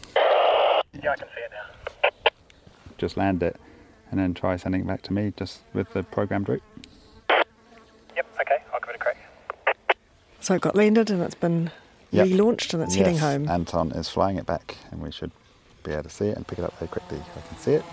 Yeah, 1.03 1.13
I 1.13 1.17
can 1.17 1.29
see 1.29 1.43
it 1.45 1.51
now. 1.53 2.11
Just 2.97 3.17
land 3.17 3.43
it 3.43 3.57
and 4.11 4.19
then 4.19 4.33
try 4.35 4.57
sending 4.57 4.81
it 4.81 4.87
back 4.87 5.03
to 5.03 5.13
me 5.13 5.33
just 5.37 5.61
with 5.75 5.93
the 5.93 6.03
programmed 6.03 6.49
route. 6.49 6.63
Yep, 7.31 8.27
okay, 8.41 8.57
I'll 8.73 8.81
give 8.81 8.89
it 8.91 8.97
a 8.97 8.99
crack. 8.99 9.17
So 10.41 10.55
it 10.55 10.63
got 10.63 10.75
landed 10.75 11.11
and 11.11 11.23
it's 11.23 11.35
been 11.35 11.71
Yep. 12.11 12.29
relaunched 12.29 12.73
and 12.73 12.83
it's 12.83 12.97
yes, 12.97 13.05
heading 13.07 13.19
home. 13.19 13.49
Anton 13.51 13.93
is 13.93 14.09
flying 14.09 14.39
it 14.39 14.47
back 14.47 14.77
and 14.91 15.03
we 15.03 15.11
should 15.13 15.31
be 15.83 15.93
able 15.93 16.05
to 16.05 16.11
see 16.11 16.27
it 16.29 16.37
and 16.37 16.47
pick 16.47 16.59
it 16.59 16.65
up 16.65 16.77
very 16.79 16.89
quickly. 16.89 17.19
I 17.19 17.41
can 17.49 17.59
see 17.59 17.73
it. 17.73 17.85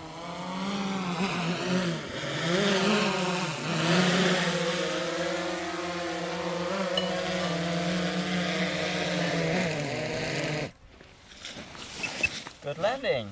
Good 12.62 12.78
landing. 12.78 13.30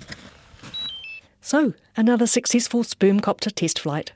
So, 1.41 1.75
another 1.97 2.27
successful 2.27 2.85
spermcopter 2.85 3.53
test 3.53 3.81
flight. 3.81 4.13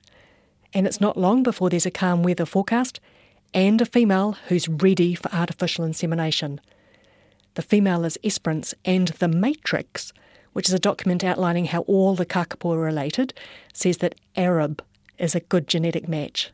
And 0.73 0.87
it's 0.87 1.01
not 1.01 1.17
long 1.17 1.43
before 1.43 1.71
there's 1.71 1.87
a 1.87 1.91
calm 1.91 2.23
weather 2.23 2.47
forecast 2.47 3.01
and 3.53 3.81
a 3.81 3.87
female 3.87 4.37
who's 4.49 4.69
ready 4.69 5.15
for 5.15 5.33
artificial 5.33 5.85
insemination. 5.85 6.61
The 7.55 7.63
female 7.63 8.05
is 8.05 8.19
Esperance, 8.23 8.75
and 8.85 9.09
The 9.09 9.27
Matrix, 9.27 10.13
which 10.53 10.69
is 10.69 10.75
a 10.75 10.79
document 10.79 11.25
outlining 11.25 11.67
how 11.67 11.81
all 11.83 12.15
the 12.15 12.27
kakapo 12.27 12.75
are 12.75 12.79
related, 12.79 13.35
says 13.73 13.99
that 13.99 14.15
Arab 14.37 14.83
is 15.19 15.35
a 15.35 15.41
good 15.41 15.67
genetic 15.67 16.09
match. 16.09 16.51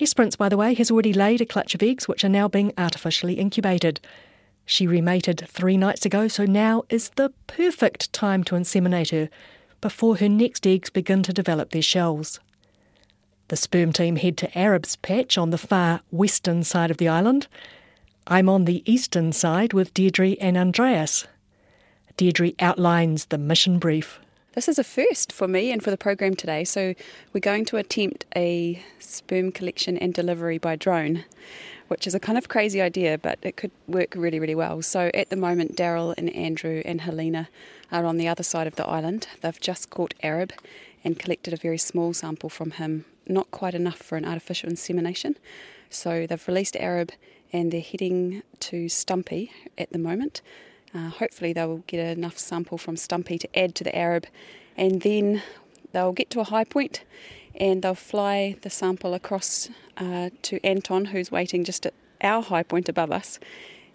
Esperance, 0.00 0.36
by 0.36 0.48
the 0.48 0.56
way, 0.56 0.74
has 0.74 0.90
already 0.90 1.12
laid 1.12 1.40
a 1.40 1.46
clutch 1.46 1.74
of 1.74 1.82
eggs 1.82 2.08
which 2.08 2.24
are 2.24 2.28
now 2.28 2.48
being 2.48 2.72
artificially 2.76 3.34
incubated. 3.34 4.00
She 4.66 4.86
remated 4.86 5.46
three 5.48 5.76
nights 5.76 6.04
ago, 6.04 6.26
so 6.26 6.44
now 6.44 6.84
is 6.88 7.10
the 7.10 7.32
perfect 7.46 8.12
time 8.12 8.42
to 8.44 8.56
inseminate 8.56 9.10
her 9.10 9.28
before 9.80 10.16
her 10.16 10.28
next 10.28 10.66
eggs 10.66 10.90
begin 10.90 11.22
to 11.22 11.32
develop 11.32 11.70
their 11.70 11.82
shells. 11.82 12.40
The 13.48 13.56
sperm 13.56 13.92
team 13.92 14.16
head 14.16 14.38
to 14.38 14.58
Arab's 14.58 14.96
Patch 14.96 15.36
on 15.36 15.50
the 15.50 15.58
far 15.58 16.00
western 16.10 16.64
side 16.64 16.90
of 16.90 16.96
the 16.96 17.08
island. 17.08 17.46
I'm 18.26 18.48
on 18.48 18.64
the 18.64 18.82
eastern 18.90 19.32
side 19.32 19.74
with 19.74 19.92
Deirdre 19.92 20.36
and 20.40 20.56
Andreas. 20.56 21.26
Deirdre 22.16 22.52
outlines 22.60 23.26
the 23.26 23.38
mission 23.38 23.78
brief. 23.78 24.20
This 24.52 24.68
is 24.68 24.78
a 24.78 24.84
first 24.84 25.32
for 25.32 25.48
me 25.48 25.72
and 25.72 25.82
for 25.82 25.90
the 25.90 25.96
program 25.96 26.36
today. 26.36 26.62
So, 26.62 26.94
we're 27.32 27.40
going 27.40 27.64
to 27.66 27.76
attempt 27.76 28.24
a 28.36 28.80
sperm 29.00 29.50
collection 29.50 29.98
and 29.98 30.14
delivery 30.14 30.58
by 30.58 30.76
drone, 30.76 31.24
which 31.88 32.06
is 32.06 32.14
a 32.14 32.20
kind 32.20 32.38
of 32.38 32.48
crazy 32.48 32.80
idea, 32.80 33.18
but 33.18 33.40
it 33.42 33.56
could 33.56 33.72
work 33.88 34.14
really, 34.14 34.38
really 34.38 34.54
well. 34.54 34.80
So, 34.80 35.10
at 35.12 35.30
the 35.30 35.36
moment, 35.36 35.74
Daryl 35.76 36.14
and 36.16 36.30
Andrew 36.30 36.82
and 36.84 37.00
Helena 37.00 37.48
are 37.90 38.04
on 38.04 38.16
the 38.16 38.28
other 38.28 38.44
side 38.44 38.68
of 38.68 38.76
the 38.76 38.86
island. 38.86 39.26
They've 39.40 39.60
just 39.60 39.90
caught 39.90 40.14
Arab 40.22 40.52
and 41.02 41.18
collected 41.18 41.52
a 41.52 41.56
very 41.56 41.78
small 41.78 42.14
sample 42.14 42.48
from 42.48 42.72
him, 42.72 43.06
not 43.26 43.50
quite 43.50 43.74
enough 43.74 43.98
for 43.98 44.16
an 44.16 44.24
artificial 44.24 44.70
insemination. 44.70 45.36
So, 45.90 46.28
they've 46.28 46.48
released 46.48 46.76
Arab 46.76 47.10
and 47.52 47.72
they're 47.72 47.80
heading 47.80 48.44
to 48.60 48.88
Stumpy 48.88 49.50
at 49.76 49.90
the 49.90 49.98
moment. 49.98 50.42
Uh, 50.94 51.10
hopefully, 51.10 51.52
they'll 51.52 51.78
get 51.86 52.16
enough 52.16 52.38
sample 52.38 52.78
from 52.78 52.96
Stumpy 52.96 53.36
to 53.38 53.58
add 53.58 53.74
to 53.74 53.84
the 53.84 53.96
Arab, 53.96 54.26
and 54.76 55.02
then 55.02 55.42
they'll 55.92 56.12
get 56.12 56.30
to 56.30 56.40
a 56.40 56.44
high 56.44 56.64
point 56.64 57.04
and 57.54 57.82
they'll 57.82 57.94
fly 57.94 58.56
the 58.62 58.70
sample 58.70 59.14
across 59.14 59.68
uh, 59.96 60.30
to 60.42 60.64
Anton, 60.64 61.06
who's 61.06 61.30
waiting 61.30 61.64
just 61.64 61.86
at 61.86 61.94
our 62.20 62.42
high 62.42 62.62
point 62.62 62.88
above 62.88 63.10
us, 63.10 63.38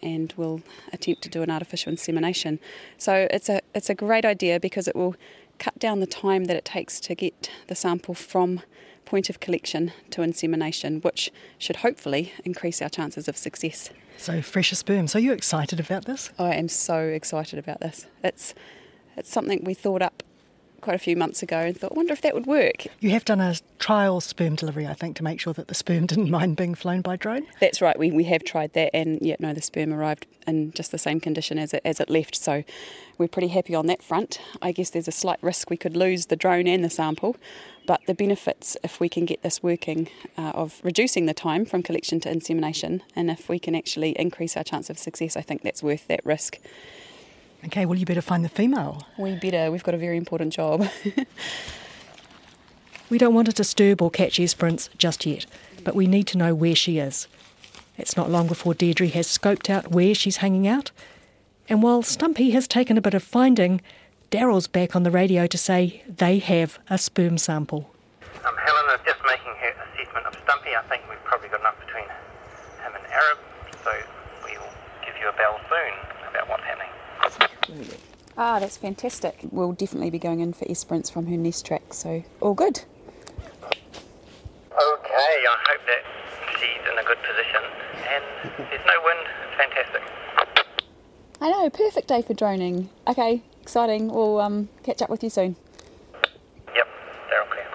and 0.01 0.33
we'll 0.37 0.61
attempt 0.93 1.21
to 1.23 1.29
do 1.29 1.41
an 1.41 1.49
artificial 1.49 1.91
insemination. 1.91 2.59
So 2.97 3.27
it's 3.31 3.49
a 3.49 3.61
it's 3.75 3.89
a 3.89 3.95
great 3.95 4.25
idea 4.25 4.59
because 4.59 4.87
it 4.87 4.95
will 4.95 5.15
cut 5.57 5.77
down 5.77 5.99
the 5.99 6.07
time 6.07 6.45
that 6.45 6.55
it 6.55 6.63
takes 6.63 6.99
to 7.01 7.15
get 7.15 7.51
the 7.67 7.75
sample 7.75 8.13
from 8.13 8.61
point 9.09 9.29
of 9.29 9.39
collection 9.39 9.91
to 10.11 10.21
insemination, 10.21 11.01
which 11.01 11.31
should 11.57 11.77
hopefully 11.77 12.31
increase 12.45 12.81
our 12.81 12.89
chances 12.89 13.27
of 13.27 13.35
success. 13.35 13.89
So, 14.17 14.41
fresher 14.41 14.75
sperm. 14.75 15.07
So, 15.07 15.17
you're 15.17 15.33
excited 15.33 15.79
about 15.79 16.05
this? 16.05 16.31
I 16.37 16.53
am 16.53 16.67
so 16.67 16.99
excited 16.99 17.57
about 17.57 17.79
this. 17.81 18.05
It's 18.23 18.53
it's 19.17 19.31
something 19.31 19.63
we 19.63 19.73
thought 19.73 20.01
up 20.01 20.23
quite 20.79 20.95
a 20.95 20.99
few 20.99 21.15
months 21.15 21.43
ago 21.43 21.57
and 21.59 21.77
thought, 21.77 21.95
wonder 21.95 22.13
if 22.13 22.21
that 22.21 22.33
would 22.33 22.45
work. 22.45 22.87
You 22.99 23.11
have 23.11 23.25
done 23.25 23.39
a 23.39 23.55
trial 23.79 24.21
sperm 24.21 24.55
delivery, 24.55 24.87
I 24.87 24.93
think, 24.93 25.15
to 25.17 25.23
make 25.23 25.39
sure 25.39 25.53
that 25.53 25.67
the 25.67 25.75
sperm 25.75 26.05
didn't 26.07 26.29
mind 26.29 26.57
being 26.57 26.75
flown 26.75 27.01
by 27.01 27.15
drone. 27.15 27.45
That's 27.59 27.81
right. 27.81 27.97
We, 27.97 28.11
we 28.11 28.25
have 28.25 28.43
tried 28.43 28.73
that, 28.73 28.91
and 28.93 29.19
yeah, 29.21 29.35
no, 29.39 29.53
the 29.53 29.61
sperm 29.61 29.93
arrived 29.93 30.25
in 30.47 30.71
just 30.71 30.91
the 30.91 30.97
same 30.97 31.19
condition 31.19 31.57
as 31.59 31.73
it, 31.73 31.81
as 31.85 31.99
it 31.99 32.09
left. 32.09 32.35
So 32.35 32.63
we're 33.17 33.27
pretty 33.27 33.49
happy 33.49 33.75
on 33.75 33.85
that 33.87 34.01
front. 34.01 34.39
I 34.61 34.71
guess 34.71 34.89
there's 34.89 35.07
a 35.07 35.11
slight 35.11 35.39
risk 35.41 35.69
we 35.69 35.77
could 35.77 35.95
lose 35.95 36.27
the 36.27 36.35
drone 36.35 36.67
and 36.67 36.83
the 36.83 36.89
sample, 36.89 37.35
but 37.85 38.01
the 38.07 38.13
benefits, 38.13 38.77
if 38.83 38.99
we 38.99 39.09
can 39.09 39.25
get 39.25 39.41
this 39.41 39.63
working, 39.63 40.09
uh, 40.37 40.51
of 40.53 40.79
reducing 40.83 41.25
the 41.25 41.33
time 41.33 41.65
from 41.65 41.83
collection 41.83 42.19
to 42.21 42.31
insemination, 42.31 43.01
and 43.15 43.29
if 43.29 43.49
we 43.49 43.59
can 43.59 43.75
actually 43.75 44.11
increase 44.11 44.55
our 44.55 44.63
chance 44.63 44.89
of 44.89 44.97
success, 44.97 45.35
I 45.35 45.41
think 45.41 45.61
that's 45.63 45.83
worth 45.83 46.07
that 46.07 46.25
risk. 46.25 46.59
Okay, 47.65 47.85
well, 47.85 47.97
you 47.97 48.05
better 48.05 48.21
find 48.21 48.43
the 48.45 48.49
female. 48.49 49.05
We 49.17 49.35
better. 49.35 49.71
We've 49.71 49.83
got 49.83 49.93
a 49.93 49.97
very 49.97 50.17
important 50.17 50.53
job. 50.53 50.87
We 53.09 53.17
don't 53.17 53.33
want 53.33 53.47
to 53.47 53.53
disturb 53.53 54.03
or 54.03 54.11
catch 54.11 54.39
Esperance 54.39 54.87
just 54.99 55.25
yet, 55.25 55.47
but 55.83 55.95
we 55.95 56.05
need 56.05 56.27
to 56.27 56.37
know 56.37 56.53
where 56.53 56.75
she 56.75 56.99
is. 56.99 57.27
It's 57.97 58.15
not 58.15 58.29
long 58.29 58.47
before 58.47 58.75
Deirdre 58.75 59.07
has 59.07 59.25
scoped 59.25 59.67
out 59.67 59.89
where 59.89 60.13
she's 60.13 60.37
hanging 60.37 60.67
out. 60.67 60.91
And 61.67 61.81
while 61.81 62.03
Stumpy 62.03 62.51
has 62.51 62.67
taken 62.67 62.99
a 62.99 63.01
bit 63.01 63.15
of 63.15 63.23
finding, 63.23 63.81
Daryl's 64.29 64.67
back 64.67 64.95
on 64.95 65.01
the 65.01 65.09
radio 65.09 65.47
to 65.47 65.57
say 65.57 66.03
they 66.07 66.37
have 66.37 66.77
a 66.87 66.99
sperm 66.99 67.39
sample. 67.39 67.89
Um, 68.45 68.55
Helen 68.55 68.85
is 68.93 69.01
just 69.03 69.21
making 69.25 69.55
her 69.57 69.73
assessment 69.89 70.27
of 70.27 70.35
Stumpy. 70.43 70.75
I 70.75 70.83
think 70.87 71.01
we've 71.09 71.23
probably 71.23 71.49
got 71.49 71.61
enough 71.61 71.79
between 71.79 72.05
him 72.05 72.93
and 72.93 73.05
Arab, 73.11 73.39
so 73.83 73.91
we 74.45 74.55
will 74.55 74.73
give 75.03 75.17
you 75.19 75.27
a 75.29 75.33
bell 75.33 75.59
soon 75.67 75.69
about 75.73 75.73
what's 75.73 75.88
happening. 77.69 77.97
ah, 78.37 78.59
that's 78.59 78.77
fantastic. 78.77 79.39
We'll 79.51 79.73
definitely 79.73 80.09
be 80.09 80.19
going 80.19 80.39
in 80.39 80.53
for 80.53 80.69
Esperance 80.69 81.09
from 81.09 81.27
her 81.27 81.37
nest 81.37 81.65
track, 81.65 81.93
so 81.93 82.23
all 82.41 82.53
good. 82.53 82.81
Okay, 84.71 85.35
I 85.45 85.57
hope 85.67 85.81
that 85.87 86.03
she's 86.53 86.91
in 86.91 86.97
a 86.97 87.03
good 87.03 87.17
position. 87.21 87.61
And 88.07 88.23
there's 88.69 88.85
no 88.85 88.93
wind. 89.03 89.27
It's 89.47 89.57
fantastic. 89.57 90.01
I 91.41 91.49
know, 91.49 91.69
perfect 91.69 92.07
day 92.07 92.21
for 92.21 92.33
droning. 92.33 92.89
Okay, 93.07 93.41
exciting. 93.61 94.07
We'll 94.07 94.39
um, 94.39 94.69
catch 94.83 95.01
up 95.01 95.09
with 95.09 95.23
you 95.23 95.29
soon. 95.29 95.55
Yep, 96.75 96.87
they're 97.29 97.41
all 97.41 97.47
clear. 97.47 97.67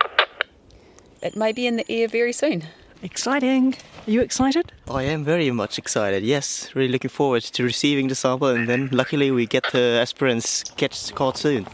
It 1.22 1.36
may 1.36 1.52
be 1.52 1.66
in 1.66 1.76
the 1.76 1.84
air 1.88 2.08
very 2.08 2.32
soon. 2.32 2.64
Exciting. 3.02 3.74
Are 4.06 4.10
you 4.10 4.20
excited? 4.22 4.72
I 4.94 5.02
am 5.02 5.24
very 5.24 5.50
much 5.50 5.76
excited. 5.76 6.22
Yes, 6.22 6.72
really 6.72 6.92
looking 6.92 7.08
forward 7.08 7.42
to 7.42 7.64
receiving 7.64 8.06
the 8.06 8.14
sample, 8.14 8.46
and 8.46 8.68
then 8.68 8.90
luckily 8.92 9.32
we 9.32 9.44
get 9.44 9.64
the 9.72 9.98
Esperance 10.00 10.62
catch 10.76 11.12
caught 11.16 11.36
soon. 11.36 11.66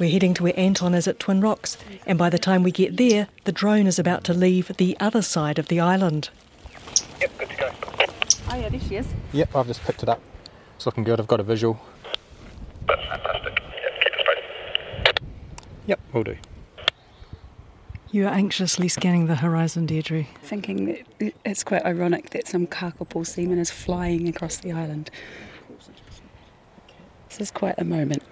We're 0.00 0.10
heading 0.10 0.34
to 0.34 0.42
where 0.42 0.58
Anton 0.58 0.92
is 0.92 1.06
at 1.06 1.20
Twin 1.20 1.40
Rocks, 1.40 1.78
and 2.04 2.18
by 2.18 2.28
the 2.28 2.38
time 2.38 2.64
we 2.64 2.72
get 2.72 2.96
there, 2.96 3.28
the 3.44 3.52
drone 3.52 3.86
is 3.86 4.00
about 4.00 4.24
to 4.24 4.34
leave 4.34 4.76
the 4.76 4.96
other 4.98 5.22
side 5.22 5.60
of 5.60 5.68
the 5.68 5.78
island. 5.78 6.30
Yep, 7.20 7.38
good 7.38 7.48
to 7.50 7.56
go. 7.56 7.70
Oh 8.50 8.56
yeah, 8.56 8.68
there 8.70 8.80
she 8.80 8.96
is. 8.96 9.06
Yep, 9.32 9.54
I've 9.54 9.68
just 9.68 9.82
picked 9.82 10.02
it 10.02 10.08
up. 10.08 10.20
It's 10.74 10.84
looking 10.84 11.04
good. 11.04 11.20
I've 11.20 11.28
got 11.28 11.38
a 11.38 11.44
visual. 11.44 11.80
That's 12.88 13.02
Fantastic. 13.02 13.60
Yep, 13.62 14.00
keep 14.02 14.14
us 14.14 14.20
posted. 14.26 15.20
Yep, 15.86 16.00
we'll 16.12 16.24
do. 16.24 16.36
You 18.16 18.24
are 18.24 18.32
anxiously 18.32 18.88
scanning 18.88 19.26
the 19.26 19.34
horizon, 19.34 19.84
Deirdre. 19.84 20.24
Thinking 20.42 21.04
it's 21.44 21.62
quite 21.62 21.84
ironic 21.84 22.30
that 22.30 22.48
some 22.48 22.66
kakapo 22.66 23.26
semen 23.26 23.58
is 23.58 23.70
flying 23.70 24.26
across 24.26 24.56
the 24.56 24.72
island. 24.72 25.10
This 27.28 27.42
is 27.42 27.50
quite 27.50 27.74
a 27.76 27.84
moment. 27.84 28.22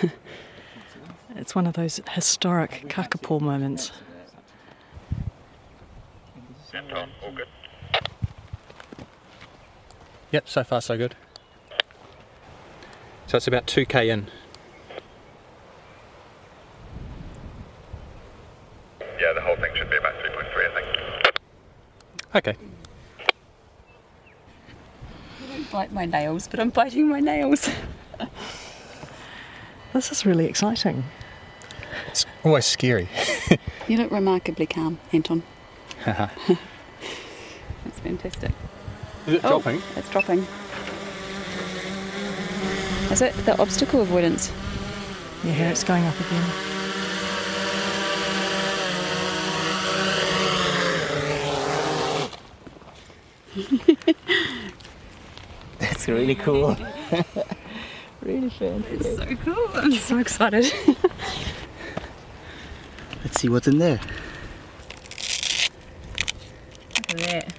It's 1.34 1.56
one 1.56 1.66
of 1.66 1.74
those 1.74 2.00
historic 2.12 2.84
kakapo 2.88 3.40
moments. 3.40 3.90
Anton, 6.72 7.10
all 7.24 7.32
good. 7.32 7.48
Yep, 10.30 10.48
so 10.48 10.62
far 10.62 10.80
so 10.80 10.96
good. 10.96 11.16
So 13.26 13.38
it's 13.38 13.48
about 13.48 13.66
2k 13.66 14.06
in. 14.06 14.28
Yeah, 19.20 19.34
the 19.34 19.42
whole 19.42 19.56
thing 19.56 19.70
should 19.76 19.90
be 19.90 19.98
about 19.98 20.14
3.3, 20.14 20.70
I 20.70 20.74
think. 20.74 20.88
Okay. 22.34 22.56
I 23.20 23.24
don't 25.52 25.70
bite 25.70 25.92
my 25.92 26.06
nails, 26.06 26.48
but 26.48 26.60
I'm 26.60 26.70
biting 26.70 27.08
my 27.08 27.20
nails. 27.20 27.68
This 29.92 30.12
is 30.12 30.24
really 30.24 30.46
exciting. 30.46 31.02
It's 32.08 32.24
always 32.44 32.64
scary. 32.64 33.08
You 33.88 33.96
look 33.96 34.12
remarkably 34.12 34.66
calm, 34.66 35.00
Anton. 35.12 35.42
That's 36.04 36.30
fantastic. 38.04 38.52
Is 39.26 39.34
it 39.34 39.40
Oh, 39.44 39.60
it's 39.96 40.08
dropping. 40.10 40.46
Is 43.10 43.20
it 43.20 43.34
the 43.46 43.60
obstacle 43.60 44.02
avoidance? 44.02 44.52
Yeah, 45.42 45.54
here 45.54 45.70
it's 45.70 45.82
going 45.82 46.04
up 46.04 46.14
again. 46.20 46.44
That's 55.78 55.99
really 56.12 56.34
cool. 56.34 56.76
really 58.22 58.50
fancy. 58.50 58.88
It's 58.90 59.16
so 59.16 59.26
cool. 59.36 59.68
I'm 59.74 59.92
so 59.92 60.18
excited. 60.18 60.72
Let's 63.24 63.40
see 63.40 63.48
what's 63.48 63.68
in 63.68 63.78
there. 63.78 64.00
Look 66.96 67.10
at 67.10 67.18
that. 67.18 67.52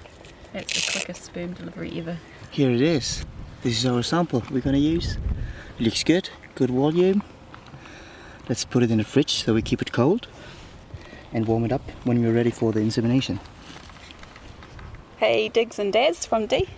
That's 0.52 0.86
the 0.86 0.92
quickest 0.92 1.24
sperm 1.24 1.52
delivery 1.54 1.98
ever. 1.98 2.18
Here 2.50 2.70
it 2.70 2.80
is. 2.80 3.24
This 3.62 3.78
is 3.78 3.86
our 3.86 4.02
sample 4.02 4.42
we're 4.50 4.60
gonna 4.60 4.78
use. 4.78 5.16
It 5.78 5.84
looks 5.84 6.04
good, 6.04 6.30
good 6.54 6.70
volume. 6.70 7.22
Let's 8.48 8.64
put 8.64 8.82
it 8.82 8.90
in 8.90 8.98
the 8.98 9.04
fridge 9.04 9.44
so 9.44 9.54
we 9.54 9.62
keep 9.62 9.80
it 9.80 9.92
cold 9.92 10.26
and 11.32 11.46
warm 11.46 11.64
it 11.64 11.72
up 11.72 11.88
when 12.04 12.22
we're 12.22 12.34
ready 12.34 12.50
for 12.50 12.72
the 12.72 12.80
insemination. 12.80 13.40
Hey, 15.16 15.48
Diggs 15.48 15.78
and 15.78 15.92
Daz 15.92 16.26
from 16.26 16.46
D. 16.46 16.68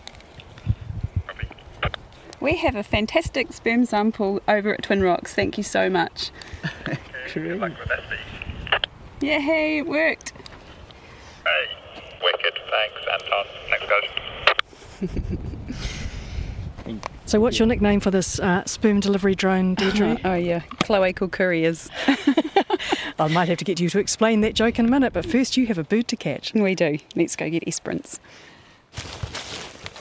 We 2.44 2.56
have 2.56 2.76
a 2.76 2.82
fantastic 2.82 3.54
sperm 3.54 3.86
sample 3.86 4.42
over 4.46 4.74
at 4.74 4.82
Twin 4.82 5.00
Rocks. 5.00 5.32
Thank 5.32 5.56
you 5.56 5.64
so 5.64 5.88
much. 5.88 6.30
Good 7.32 7.58
luck 7.58 7.72
with 7.78 7.88
that, 7.88 8.00
Steve. 8.06 9.30
Yay, 9.30 9.78
it 9.78 9.86
worked. 9.86 10.34
Hey, 11.42 11.70
wicked. 12.22 12.52
Thanks, 12.70 13.00
Anton. 13.14 13.46
Next 13.70 13.88
goes. 15.08 15.48
So, 17.26 17.40
what's 17.40 17.58
your 17.58 17.66
nickname 17.66 18.00
for 18.00 18.10
this 18.10 18.38
uh, 18.38 18.62
sperm 18.66 19.00
delivery 19.00 19.34
drone, 19.34 19.74
Deirdre? 19.74 20.18
Oh, 20.26 20.34
yeah, 20.34 20.60
cloacal 20.80 21.32
couriers. 21.32 21.88
I 23.18 23.28
might 23.28 23.48
have 23.48 23.56
to 23.56 23.64
get 23.64 23.80
you 23.80 23.88
to 23.88 23.98
explain 23.98 24.42
that 24.42 24.52
joke 24.54 24.78
in 24.78 24.84
a 24.84 24.90
minute, 24.90 25.14
but 25.14 25.24
first 25.24 25.56
you 25.56 25.66
have 25.68 25.78
a 25.78 25.84
bird 25.84 26.06
to 26.08 26.16
catch. 26.16 26.52
we 26.52 26.74
do. 26.74 26.98
Let's 27.16 27.34
go 27.34 27.48
get 27.48 27.66
Esperance. 27.66 28.20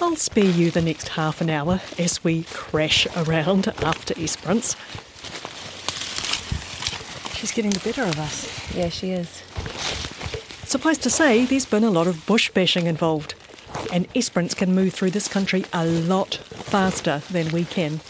I'll 0.04 0.18
spare 0.18 0.44
you 0.44 0.70
the 0.70 0.82
next 0.82 1.08
half 1.08 1.40
an 1.40 1.50
hour 1.50 1.80
as 1.98 2.22
we 2.26 2.44
crash 2.44 3.08
around 3.16 3.70
after 3.82 4.14
Esperance. 4.20 4.76
She's 7.38 7.54
getting 7.54 7.72
the 7.72 7.80
better 7.80 8.04
of 8.04 8.20
us. 8.20 8.76
Yeah, 8.76 8.90
she 8.90 9.12
is. 9.12 9.30
Suffice 10.68 10.98
to 10.98 11.10
say, 11.10 11.46
there's 11.46 11.66
been 11.66 11.86
a 11.86 11.90
lot 11.90 12.08
of 12.08 12.26
bush 12.26 12.50
bashing 12.50 12.88
involved, 12.88 13.36
and 13.94 14.10
Esperance 14.14 14.54
can 14.54 14.76
move 14.76 14.94
through 14.94 15.12
this 15.12 15.30
country 15.30 15.64
a 15.72 15.86
lot 15.86 16.36
faster 16.36 17.20
than 17.32 17.50
we 17.54 17.64
can. 17.64 18.02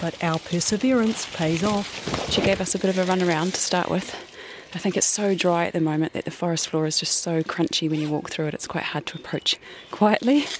But 0.00 0.22
our 0.24 0.40
perseverance 0.40 1.32
pays 1.36 1.62
off. 1.62 2.32
She 2.32 2.40
gave 2.40 2.60
us 2.60 2.74
a 2.74 2.80
bit 2.80 2.90
of 2.90 2.98
a 2.98 3.04
run 3.04 3.22
around 3.22 3.54
to 3.54 3.60
start 3.60 3.88
with. 3.88 4.25
I 4.74 4.78
think 4.78 4.96
it's 4.96 5.06
so 5.06 5.34
dry 5.34 5.66
at 5.66 5.72
the 5.72 5.80
moment 5.80 6.12
that 6.12 6.24
the 6.24 6.30
forest 6.30 6.68
floor 6.68 6.86
is 6.86 6.98
just 7.00 7.18
so 7.18 7.42
crunchy 7.42 7.88
when 7.88 8.00
you 8.00 8.10
walk 8.10 8.30
through 8.30 8.46
it. 8.46 8.54
It's 8.54 8.66
quite 8.66 8.84
hard 8.84 9.06
to 9.06 9.18
approach 9.18 9.56
quietly. 9.90 10.46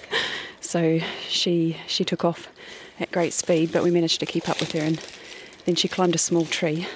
So 0.58 0.98
she 1.28 1.76
she 1.86 2.04
took 2.04 2.24
off 2.24 2.48
at 2.98 3.12
great 3.12 3.32
speed, 3.32 3.70
but 3.70 3.84
we 3.84 3.92
managed 3.92 4.18
to 4.18 4.26
keep 4.26 4.48
up 4.48 4.58
with 4.58 4.72
her. 4.72 4.80
And 4.80 5.00
then 5.64 5.76
she 5.76 5.86
climbed 5.86 6.16
a 6.16 6.18
small 6.18 6.44
tree, 6.44 6.88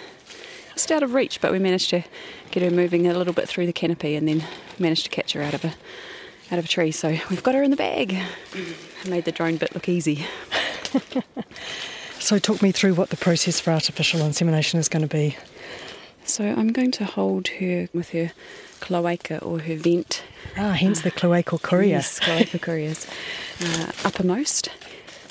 just 0.73 0.91
out 0.91 1.05
of 1.05 1.15
reach, 1.15 1.41
but 1.41 1.53
we 1.53 1.61
managed 1.61 1.89
to 1.91 2.03
get 2.51 2.65
her 2.65 2.71
moving 2.71 3.07
a 3.07 3.15
little 3.15 3.33
bit 3.33 3.49
through 3.49 3.67
the 3.67 3.73
canopy, 3.73 4.17
and 4.17 4.27
then 4.27 4.43
managed 4.81 5.05
to 5.05 5.11
catch 5.11 5.35
her 5.35 5.43
out 5.43 5.55
of 5.55 5.65
a 5.65 5.75
out 6.51 6.59
of 6.59 6.65
a 6.65 6.69
tree. 6.69 6.91
So 6.91 7.17
we've 7.31 7.45
got 7.45 7.55
her 7.55 7.63
in 7.63 7.71
the 7.71 7.77
bag. 7.77 8.19
I 9.05 9.09
made 9.09 9.25
the 9.25 9.31
drone 9.31 9.57
bit 9.57 9.73
look 9.73 9.89
easy. 9.89 10.27
So, 12.21 12.39
talk 12.39 12.61
me 12.61 12.71
through 12.71 12.95
what 12.95 13.09
the 13.09 13.17
process 13.17 13.61
for 13.61 13.71
artificial 13.71 14.21
insemination 14.21 14.79
is 14.79 14.91
going 14.91 15.01
to 15.01 15.09
be. 15.09 15.37
So 16.31 16.45
I'm 16.45 16.71
going 16.71 16.93
to 16.93 17.05
hold 17.05 17.49
her 17.59 17.89
with 17.93 18.11
her 18.11 18.31
cloaca 18.79 19.43
or 19.43 19.59
her 19.59 19.75
vent. 19.75 20.23
Ah, 20.57 20.71
hence 20.71 21.01
the 21.01 21.11
cloacal 21.11 21.61
courier. 21.61 21.97
Yes, 21.97 22.21
cloaca 22.21 22.59
couriers. 22.59 23.07
Uh, 23.63 23.93
uppermost. 24.07 24.71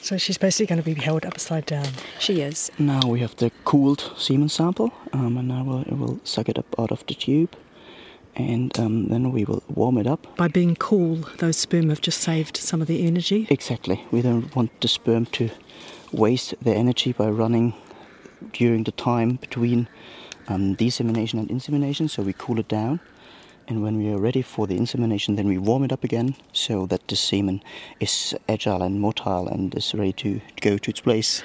So, 0.03 0.15
she's 0.19 0.37
basically 0.37 0.67
going 0.67 0.83
to 0.83 0.85
be 0.85 0.93
held 0.93 1.25
upside 1.25 1.65
down. 1.65 1.87
She 2.19 2.41
is. 2.41 2.69
Now 2.77 2.99
we 3.07 3.21
have 3.21 3.35
the 3.37 3.49
cooled 3.65 4.13
semen 4.17 4.49
sample, 4.49 4.93
um, 5.13 5.35
and 5.35 5.47
now 5.47 5.63
we'll, 5.63 5.83
we'll 5.87 6.19
suck 6.23 6.47
it 6.47 6.59
up 6.59 6.67
out 6.77 6.91
of 6.91 7.03
the 7.07 7.15
tube, 7.15 7.55
and 8.35 8.77
um, 8.77 9.07
then 9.07 9.31
we 9.31 9.45
will 9.45 9.63
warm 9.67 9.97
it 9.97 10.05
up. 10.05 10.27
By 10.37 10.47
being 10.47 10.75
cool, 10.75 11.15
those 11.39 11.57
sperm 11.57 11.89
have 11.89 12.01
just 12.01 12.21
saved 12.21 12.55
some 12.57 12.81
of 12.83 12.87
the 12.87 13.07
energy. 13.07 13.47
Exactly. 13.49 14.05
We 14.11 14.21
don't 14.21 14.55
want 14.55 14.79
the 14.79 14.87
sperm 14.87 15.25
to 15.27 15.49
waste 16.11 16.53
their 16.61 16.75
energy 16.75 17.13
by 17.13 17.29
running 17.29 17.73
during 18.53 18.83
the 18.83 18.91
time 18.91 19.37
between 19.37 19.87
um, 20.49 20.75
desemination 20.75 21.39
and 21.39 21.49
insemination, 21.49 22.09
so 22.09 22.23
we 22.23 22.33
cool 22.33 22.59
it 22.59 22.67
down. 22.67 22.99
And 23.67 23.83
when 23.83 23.97
we 23.97 24.11
are 24.11 24.17
ready 24.17 24.41
for 24.41 24.65
the 24.65 24.75
insemination, 24.75 25.35
then 25.35 25.47
we 25.47 25.59
warm 25.59 25.83
it 25.83 25.91
up 25.91 26.03
again 26.03 26.35
so 26.51 26.87
that 26.87 27.07
the 27.07 27.15
semen 27.15 27.61
is 27.99 28.35
agile 28.49 28.81
and 28.81 28.99
motile 28.99 29.49
and 29.49 29.75
is 29.75 29.93
ready 29.93 30.13
to 30.13 30.41
go 30.59 30.79
to 30.79 30.89
its 30.89 30.99
place. 30.99 31.43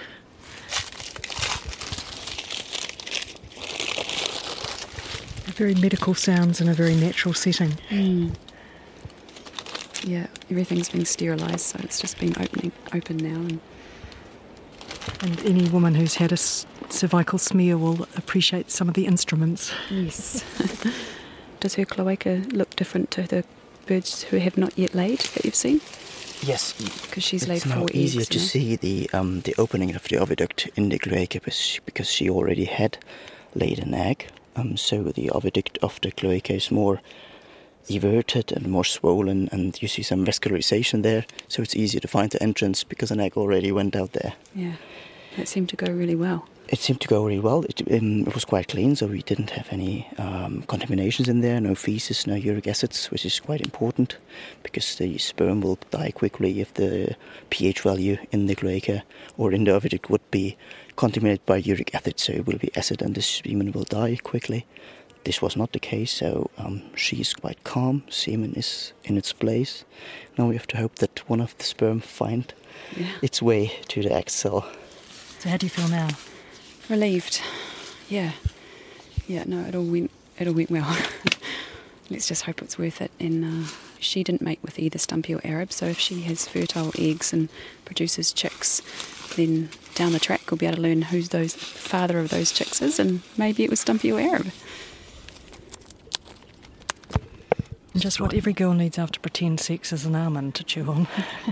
Very 5.54 5.74
medical 5.74 6.14
sounds 6.14 6.60
in 6.60 6.68
a 6.68 6.74
very 6.74 6.96
natural 6.96 7.32
setting. 7.32 7.74
Yeah, 10.02 10.26
everything's 10.50 10.88
being 10.88 11.04
sterilised, 11.04 11.60
so 11.60 11.78
it's 11.82 12.00
just 12.00 12.18
been 12.18 12.34
opening 12.40 12.72
open 12.92 13.18
now. 13.18 13.36
And 13.36 13.60
And 15.20 15.40
any 15.44 15.68
woman 15.68 15.94
who's 15.94 16.14
had 16.16 16.32
a 16.32 16.34
s- 16.34 16.66
cervical 16.90 17.38
smear 17.38 17.76
will 17.78 18.06
appreciate 18.16 18.70
some 18.70 18.88
of 18.88 18.94
the 18.94 19.06
instruments. 19.06 19.72
yes. 19.90 20.44
Does 21.60 21.74
her 21.76 21.84
cloaca 21.84 22.42
look 22.52 22.76
different 22.76 23.10
to 23.12 23.22
the 23.22 23.44
birds 23.86 24.22
who 24.24 24.36
have 24.38 24.58
not 24.58 24.78
yet 24.78 24.94
laid 24.94 25.20
that 25.20 25.44
you've 25.44 25.54
seen? 25.54 25.80
Yes, 26.42 26.72
Because 27.06 27.22
she's 27.24 27.48
laid 27.48 27.56
it's 27.58 27.66
now 27.66 27.78
four 27.78 27.88
easier 27.94 28.24
to 28.24 28.38
now. 28.38 28.44
see 28.44 28.76
the 28.76 29.08
um, 29.14 29.40
the 29.42 29.54
opening 29.56 29.94
of 29.94 30.02
the 30.08 30.16
oviduct 30.16 30.68
in 30.76 30.90
the 30.90 30.98
cloaca 30.98 31.38
because 31.40 31.56
she, 31.58 31.80
because 31.86 32.10
she 32.10 32.28
already 32.28 32.66
had 32.66 32.98
laid 33.54 33.78
an 33.78 33.94
egg. 33.94 34.26
Um, 34.56 34.76
so 34.76 35.04
the 35.04 35.30
oviduct 35.32 35.78
of 35.82 35.98
the 36.02 36.10
cloaca 36.12 36.52
is 36.54 36.70
more 36.70 37.00
everted 37.90 38.52
and 38.52 38.68
more 38.68 38.84
swollen, 38.84 39.48
and 39.52 39.80
you 39.82 39.88
see 39.88 40.02
some 40.02 40.24
vascularization 40.24 41.02
there. 41.02 41.24
So 41.48 41.62
it's 41.62 41.76
easier 41.76 42.00
to 42.00 42.08
find 42.08 42.30
the 42.30 42.42
entrance 42.42 42.84
because 42.84 43.10
an 43.10 43.20
egg 43.20 43.36
already 43.36 43.72
went 43.72 43.96
out 43.96 44.12
there. 44.12 44.34
Yeah, 44.54 44.76
that 45.36 45.48
seemed 45.48 45.68
to 45.70 45.76
go 45.76 45.92
really 45.92 46.14
well. 46.14 46.46
It 46.68 46.78
seemed 46.78 47.02
to 47.02 47.08
go 47.08 47.24
really 47.24 47.40
well. 47.40 47.62
It, 47.64 47.82
um, 47.92 48.22
it 48.22 48.34
was 48.34 48.46
quite 48.46 48.68
clean, 48.68 48.96
so 48.96 49.06
we 49.06 49.20
didn't 49.20 49.50
have 49.50 49.68
any 49.70 50.08
um, 50.16 50.62
contaminations 50.62 51.28
in 51.28 51.42
there, 51.42 51.60
no 51.60 51.74
feces, 51.74 52.26
no 52.26 52.34
uric 52.34 52.66
acids, 52.66 53.10
which 53.10 53.26
is 53.26 53.38
quite 53.38 53.60
important 53.60 54.16
because 54.62 54.96
the 54.96 55.18
sperm 55.18 55.60
will 55.60 55.78
die 55.90 56.10
quickly 56.10 56.60
if 56.60 56.72
the 56.72 57.16
pH 57.50 57.82
value 57.82 58.16
in 58.32 58.46
the 58.46 58.54
cloaca 58.54 59.02
or 59.36 59.52
in 59.52 59.64
the 59.64 59.72
oviduct 59.72 60.08
would 60.08 60.28
be 60.30 60.56
contaminated 60.96 61.44
by 61.44 61.58
uric 61.58 61.94
acid, 61.94 62.18
so 62.18 62.32
it 62.32 62.46
will 62.46 62.58
be 62.58 62.74
acid 62.74 63.02
and 63.02 63.14
the 63.14 63.22
semen 63.22 63.70
will 63.72 63.84
die 63.84 64.16
quickly. 64.22 64.64
This 65.24 65.40
was 65.40 65.56
not 65.56 65.72
the 65.72 65.78
case, 65.80 66.12
so 66.12 66.50
um, 66.58 66.82
she 66.94 67.16
is 67.20 67.32
quite 67.34 67.64
calm. 67.64 68.02
Semen 68.10 68.52
is 68.56 68.92
in 69.04 69.16
its 69.16 69.32
place. 69.32 69.84
Now 70.36 70.48
we 70.48 70.54
have 70.54 70.66
to 70.68 70.76
hope 70.76 70.96
that 70.96 71.28
one 71.28 71.40
of 71.40 71.56
the 71.58 71.64
sperm 71.64 72.00
find 72.00 72.52
Yeah. 72.96 73.06
its 73.22 73.40
way 73.40 73.72
to 73.88 74.02
the 74.02 74.12
egg 74.12 74.28
cell. 74.28 74.66
So, 75.38 75.48
how 75.48 75.56
do 75.56 75.64
you 75.66 75.70
feel 75.70 75.88
now? 75.88 76.08
Relieved. 76.90 77.40
Yeah. 78.10 78.32
Yeah, 79.26 79.44
no, 79.46 79.60
it 79.66 79.74
all 79.74 79.84
went 79.84 80.10
it 80.38 80.46
all 80.48 80.54
went 80.54 80.70
well. 80.70 80.96
Let's 82.10 82.28
just 82.28 82.42
hope 82.44 82.60
it's 82.60 82.78
worth 82.78 83.00
it. 83.00 83.10
And 83.18 83.44
uh, 83.44 83.68
she 83.98 84.22
didn't 84.22 84.42
mate 84.42 84.58
with 84.62 84.78
either 84.78 84.98
Stumpy 84.98 85.34
or 85.34 85.40
Arab, 85.44 85.72
so 85.72 85.86
if 85.86 85.98
she 85.98 86.20
has 86.22 86.46
fertile 86.46 86.92
eggs 86.98 87.32
and 87.32 87.48
produces 87.86 88.30
chicks, 88.32 88.82
then 89.36 89.70
down 89.94 90.12
the 90.12 90.18
track 90.18 90.50
we'll 90.50 90.58
be 90.58 90.66
able 90.66 90.76
to 90.76 90.82
learn 90.82 91.00
who's 91.02 91.30
those 91.30 91.54
father 91.54 92.18
of 92.18 92.28
those 92.28 92.52
chicks 92.52 92.82
is, 92.82 92.98
and 92.98 93.22
maybe 93.38 93.64
it 93.64 93.70
was 93.70 93.80
Stumpy 93.80 94.12
or 94.12 94.20
Arab. 94.20 94.48
And 97.94 98.02
just 98.02 98.20
what 98.20 98.34
every 98.34 98.52
girl 98.52 98.74
needs 98.74 98.98
after 98.98 99.18
pretend 99.20 99.60
sex 99.60 99.92
is 99.92 100.04
an 100.04 100.14
almond 100.16 100.56
to 100.56 100.64
chew 100.64 100.82
on. 100.90 101.06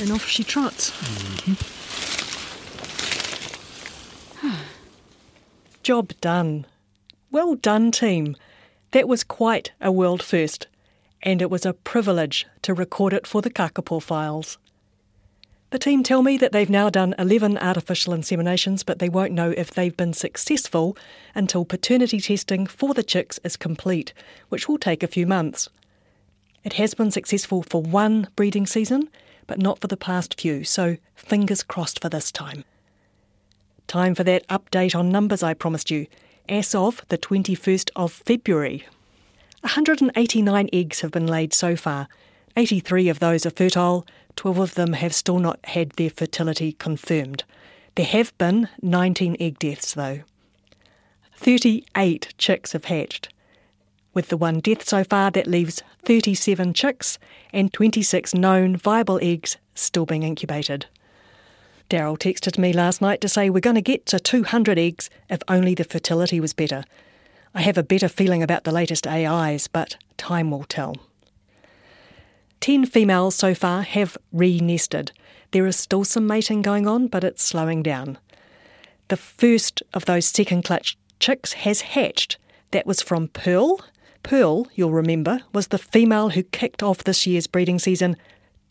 and 0.00 0.12
off 0.12 0.26
she 0.26 0.44
trots. 0.44 0.90
Mm-hmm. 0.90 1.54
Job 5.82 6.12
done. 6.20 6.66
Well 7.30 7.54
done, 7.54 7.90
team. 7.90 8.36
That 8.90 9.08
was 9.08 9.24
quite 9.24 9.72
a 9.80 9.90
world 9.90 10.22
first, 10.22 10.66
and 11.22 11.40
it 11.40 11.50
was 11.50 11.64
a 11.64 11.72
privilege 11.72 12.46
to 12.62 12.74
record 12.74 13.14
it 13.14 13.26
for 13.26 13.40
the 13.40 13.50
Kakapo 13.50 14.02
files. 14.02 14.58
The 15.70 15.78
team 15.80 16.04
tell 16.04 16.22
me 16.22 16.36
that 16.38 16.52
they've 16.52 16.70
now 16.70 16.90
done 16.90 17.14
11 17.18 17.58
artificial 17.58 18.14
inseminations, 18.14 18.86
but 18.86 19.00
they 19.00 19.08
won't 19.08 19.32
know 19.32 19.50
if 19.56 19.70
they've 19.72 19.96
been 19.96 20.12
successful 20.12 20.96
until 21.34 21.64
paternity 21.64 22.20
testing 22.20 22.66
for 22.66 22.94
the 22.94 23.02
chicks 23.02 23.40
is 23.42 23.56
complete, 23.56 24.12
which 24.48 24.68
will 24.68 24.78
take 24.78 25.02
a 25.02 25.08
few 25.08 25.26
months. 25.26 25.68
It 26.62 26.74
has 26.74 26.94
been 26.94 27.10
successful 27.10 27.62
for 27.62 27.82
one 27.82 28.28
breeding 28.36 28.66
season, 28.66 29.08
but 29.48 29.58
not 29.58 29.80
for 29.80 29.88
the 29.88 29.96
past 29.96 30.40
few, 30.40 30.62
so 30.62 30.98
fingers 31.16 31.64
crossed 31.64 32.00
for 32.00 32.08
this 32.08 32.30
time. 32.30 32.64
Time 33.88 34.14
for 34.14 34.24
that 34.24 34.46
update 34.48 34.96
on 34.96 35.10
numbers 35.10 35.42
I 35.42 35.54
promised 35.54 35.90
you, 35.90 36.06
as 36.48 36.74
of 36.76 37.04
the 37.08 37.18
21st 37.18 37.90
of 37.96 38.12
February. 38.12 38.86
189 39.62 40.68
eggs 40.72 41.00
have 41.00 41.10
been 41.10 41.26
laid 41.26 41.52
so 41.52 41.74
far. 41.74 42.08
83 42.56 43.08
of 43.08 43.18
those 43.18 43.44
are 43.44 43.50
fertile, 43.50 44.06
12 44.36 44.58
of 44.58 44.74
them 44.74 44.92
have 44.92 45.14
still 45.14 45.38
not 45.38 45.58
had 45.64 45.90
their 45.92 46.10
fertility 46.10 46.72
confirmed. 46.72 47.44
There 47.94 48.06
have 48.06 48.36
been 48.38 48.68
19 48.82 49.36
egg 49.40 49.58
deaths, 49.58 49.94
though. 49.94 50.20
38 51.36 52.34
chicks 52.38 52.72
have 52.72 52.86
hatched. 52.86 53.30
With 54.14 54.28
the 54.28 54.36
one 54.36 54.60
death 54.60 54.88
so 54.88 55.04
far, 55.04 55.30
that 55.32 55.46
leaves 55.46 55.82
37 56.04 56.72
chicks 56.72 57.18
and 57.52 57.72
26 57.72 58.34
known 58.34 58.76
viable 58.76 59.18
eggs 59.20 59.56
still 59.74 60.06
being 60.06 60.22
incubated. 60.22 60.86
Daryl 61.90 62.18
texted 62.18 62.58
me 62.58 62.72
last 62.72 63.00
night 63.00 63.20
to 63.20 63.28
say 63.28 63.48
we're 63.48 63.60
going 63.60 63.76
to 63.76 63.82
get 63.82 64.06
to 64.06 64.18
200 64.18 64.78
eggs 64.78 65.08
if 65.28 65.40
only 65.48 65.74
the 65.74 65.84
fertility 65.84 66.40
was 66.40 66.52
better. 66.52 66.84
I 67.54 67.62
have 67.62 67.78
a 67.78 67.82
better 67.82 68.08
feeling 68.08 68.42
about 68.42 68.64
the 68.64 68.72
latest 68.72 69.06
AIs, 69.06 69.68
but 69.68 69.96
time 70.16 70.50
will 70.50 70.64
tell. 70.64 70.96
Ten 72.60 72.84
females 72.86 73.34
so 73.34 73.54
far 73.54 73.82
have 73.82 74.16
re 74.32 74.58
nested. 74.60 75.12
There 75.52 75.66
is 75.66 75.76
still 75.76 76.04
some 76.04 76.26
mating 76.26 76.62
going 76.62 76.86
on, 76.86 77.06
but 77.06 77.24
it's 77.24 77.42
slowing 77.42 77.82
down. 77.82 78.18
the 79.08 79.16
first 79.16 79.82
of 79.94 80.04
those 80.06 80.26
second 80.26 80.64
clutch 80.64 80.98
chicks 81.20 81.52
has 81.52 81.80
hatched. 81.82 82.38
That 82.72 82.86
was 82.86 83.00
from 83.02 83.28
Pearl. 83.28 83.80
Pearl, 84.22 84.66
you'll 84.74 84.90
remember, 84.90 85.40
was 85.52 85.68
the 85.68 85.78
female 85.78 86.30
who 86.30 86.42
kicked 86.42 86.82
off 86.82 87.04
this 87.04 87.26
year's 87.26 87.46
breeding 87.46 87.78
season. 87.78 88.16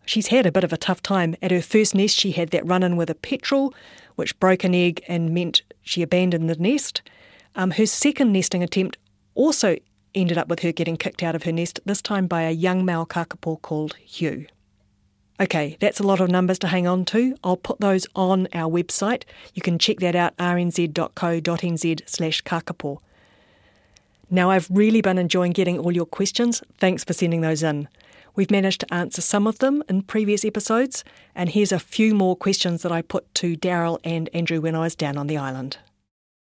She's 0.05 0.27
had 0.27 0.45
a 0.45 0.51
bit 0.51 0.65
of 0.65 0.73
a 0.73 0.77
tough 0.77 1.01
time. 1.01 1.35
At 1.41 1.51
her 1.51 1.61
first 1.61 1.95
nest, 1.95 2.17
she 2.17 2.31
had 2.31 2.49
that 2.49 2.67
run 2.67 2.83
in 2.83 2.97
with 2.97 3.09
a 3.09 3.15
petrel, 3.15 3.73
which 4.15 4.37
broke 4.39 4.63
an 4.63 4.75
egg 4.75 5.01
and 5.07 5.33
meant 5.33 5.61
she 5.81 6.01
abandoned 6.01 6.49
the 6.49 6.55
nest. 6.55 7.01
Um, 7.55 7.71
her 7.71 7.85
second 7.85 8.33
nesting 8.33 8.61
attempt 8.61 8.97
also 9.33 9.77
ended 10.15 10.37
up 10.37 10.47
with 10.47 10.61
her 10.61 10.71
getting 10.71 10.97
kicked 10.97 11.21
out 11.21 11.35
of 11.35 11.43
her 11.43 11.51
nest, 11.51 11.79
this 11.85 12.01
time 12.01 12.27
by 12.27 12.43
a 12.43 12.51
young 12.51 12.85
male 12.85 13.05
kakapo 13.05 13.61
called 13.61 13.95
Hugh. 13.97 14.47
Okay, 15.39 15.75
that's 15.81 15.99
a 15.99 16.07
lot 16.07 16.21
of 16.21 16.29
numbers 16.29 16.57
to 16.59 16.67
hang 16.67 16.87
on 16.87 17.03
to. 17.05 17.35
I'll 17.43 17.57
put 17.57 17.81
those 17.81 18.07
on 18.15 18.47
our 18.53 18.71
website. 18.71 19.23
You 19.53 19.61
can 19.61 19.77
check 19.77 19.99
that 19.99 20.15
out, 20.15 20.35
rnz.co.nz 20.37 22.01
slash 22.09 22.41
kakapo. 22.43 22.99
Now, 24.29 24.49
I've 24.49 24.69
really 24.71 25.01
been 25.01 25.17
enjoying 25.17 25.51
getting 25.51 25.77
all 25.77 25.91
your 25.91 26.05
questions. 26.05 26.63
Thanks 26.79 27.03
for 27.03 27.13
sending 27.13 27.41
those 27.41 27.63
in. 27.63 27.89
We've 28.35 28.51
managed 28.51 28.81
to 28.81 28.93
answer 28.93 29.21
some 29.21 29.45
of 29.45 29.59
them 29.59 29.83
in 29.87 30.01
previous 30.03 30.43
episodes, 30.43 31.03
and 31.35 31.49
here's 31.49 31.71
a 31.71 31.79
few 31.79 32.15
more 32.15 32.35
questions 32.35 32.81
that 32.81 32.91
I 32.91 33.01
put 33.01 33.33
to 33.35 33.55
Daryl 33.55 33.99
and 34.03 34.29
Andrew 34.33 34.61
when 34.61 34.75
I 34.75 34.79
was 34.79 34.95
down 34.95 35.17
on 35.17 35.27
the 35.27 35.37
island. 35.37 35.77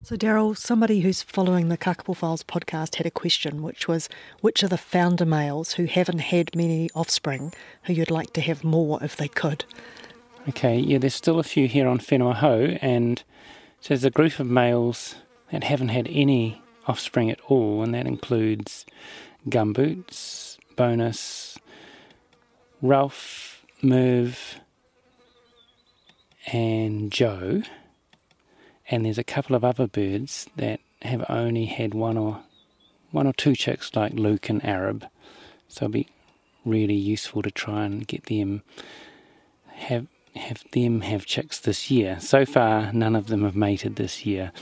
So, 0.05 0.17
Daryl, 0.17 0.57
somebody 0.57 0.99
who's 0.99 1.23
following 1.23 1.69
the 1.69 1.79
Kakapo 1.79 2.17
Files 2.17 2.43
podcast 2.43 2.97
had 2.97 3.07
a 3.07 3.11
question, 3.11 3.63
which 3.63 3.87
was 3.87 4.09
which 4.41 4.65
are 4.65 4.69
the 4.69 4.77
founder 4.77 5.25
males 5.25 5.75
who 5.75 5.85
haven't 5.85 6.19
had 6.19 6.57
many 6.57 6.91
offspring 6.93 7.55
who 7.85 7.93
you'd 7.93 8.11
like 8.11 8.33
to 8.33 8.41
have 8.41 8.65
more 8.65 8.99
if 9.01 9.15
they 9.15 9.29
could? 9.29 9.65
Okay, 10.49 10.77
yeah, 10.77 10.99
there's 10.99 11.15
still 11.15 11.39
a 11.39 11.45
few 11.45 11.69
here 11.69 11.87
on 11.87 12.01
Whenua 12.01 12.35
Hou, 12.35 12.79
and 12.83 13.23
so 13.81 13.91
there's 13.91 14.03
a 14.03 14.11
group 14.11 14.41
of 14.41 14.49
males 14.49 15.15
that 15.53 15.63
haven't 15.63 15.91
had 15.91 16.09
any 16.11 16.61
offspring 16.89 17.31
at 17.31 17.39
all, 17.47 17.81
and 17.85 17.95
that 17.95 18.09
includes 18.09 18.85
gumboots, 19.49 20.59
bonus, 20.75 21.57
Ralph, 22.83 23.65
Merv, 23.83 24.57
and 26.53 27.13
Joe. 27.13 27.63
And 28.93 29.07
there's 29.07 29.17
a 29.17 29.25
couple 29.25 29.57
of 29.57 29.65
other 29.65 29.87
birds 29.87 30.47
that 30.57 30.79
have 31.01 31.25
only 31.31 31.65
had 31.65 31.95
one 31.95 32.19
or 32.19 32.43
one 33.11 33.27
or 33.27 33.33
two 33.33 33.57
chicks, 33.57 33.97
like 33.97 34.13
Luke 34.13 34.51
and 34.51 34.63
Arab. 34.63 35.07
So 35.67 35.87
it'll 35.87 35.95
be 35.95 36.09
really 36.67 36.95
useful 36.95 37.41
to 37.41 37.51
try 37.51 37.87
and 37.87 38.07
get 38.07 38.27
them 38.27 38.63
have 39.71 40.07
have 40.37 40.63
them 40.73 41.01
have 41.01 41.25
chicks 41.25 41.59
this 41.59 41.91
year. 41.91 42.21
So 42.21 42.45
far, 42.45 42.93
none 42.93 43.17
of 43.17 43.29
them 43.29 43.45
have 43.45 43.57
mated 43.57 43.97
this 43.97 44.27
year. 44.27 44.53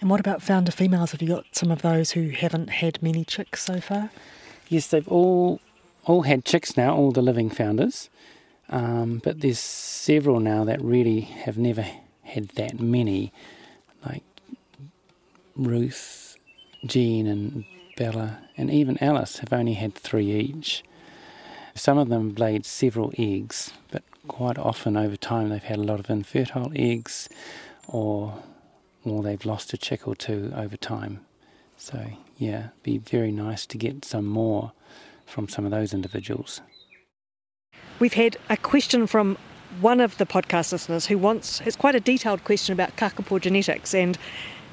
And 0.00 0.10
what 0.10 0.20
about 0.20 0.42
founder 0.42 0.70
females? 0.70 1.10
Have 1.10 1.20
you 1.20 1.28
got 1.28 1.46
some 1.50 1.72
of 1.72 1.82
those 1.82 2.12
who 2.12 2.28
haven't 2.30 2.70
had 2.70 3.02
many 3.02 3.24
chicks 3.24 3.64
so 3.64 3.80
far? 3.80 4.10
Yes, 4.68 4.86
they've 4.86 5.08
all 5.08 5.60
all 6.04 6.22
had 6.22 6.44
chicks 6.44 6.76
now, 6.76 6.94
all 6.94 7.10
the 7.10 7.20
living 7.20 7.50
founders. 7.50 8.10
Um, 8.68 9.20
but 9.24 9.40
there's 9.40 9.58
several 9.58 10.38
now 10.38 10.62
that 10.62 10.80
really 10.80 11.22
have 11.22 11.58
never 11.58 11.84
had 12.22 12.48
that 12.50 12.80
many, 12.80 13.32
Ruth, 15.56 16.36
Jean, 16.84 17.26
and 17.26 17.64
Bella, 17.96 18.38
and 18.56 18.70
even 18.70 19.02
Alice 19.02 19.38
have 19.38 19.52
only 19.52 19.74
had 19.74 19.94
three 19.94 20.30
each. 20.30 20.84
Some 21.74 21.98
of 21.98 22.08
them 22.08 22.30
have 22.30 22.38
laid 22.38 22.66
several 22.66 23.12
eggs, 23.18 23.72
but 23.90 24.02
quite 24.28 24.58
often 24.58 24.96
over 24.96 25.16
time 25.16 25.48
they've 25.48 25.62
had 25.62 25.78
a 25.78 25.82
lot 25.82 26.00
of 26.00 26.10
infertile 26.10 26.72
eggs, 26.74 27.28
or 27.88 28.42
or 29.04 29.22
they've 29.22 29.44
lost 29.44 29.72
a 29.72 29.78
chick 29.78 30.08
or 30.08 30.16
two 30.16 30.52
over 30.56 30.76
time. 30.76 31.20
So 31.76 32.06
yeah, 32.38 32.68
be 32.82 32.98
very 32.98 33.30
nice 33.30 33.66
to 33.66 33.78
get 33.78 34.04
some 34.04 34.26
more 34.26 34.72
from 35.26 35.48
some 35.48 35.64
of 35.64 35.70
those 35.70 35.94
individuals. 35.94 36.60
We've 37.98 38.14
had 38.14 38.36
a 38.50 38.56
question 38.56 39.06
from 39.06 39.38
one 39.80 40.00
of 40.00 40.18
the 40.18 40.26
podcast 40.26 40.72
listeners 40.72 41.06
who 41.06 41.18
wants 41.18 41.58
has 41.60 41.76
quite 41.76 41.94
a 41.94 42.00
detailed 42.00 42.44
question 42.44 42.72
about 42.72 42.96
kakapo 42.96 43.40
genetics 43.40 43.94
and 43.94 44.18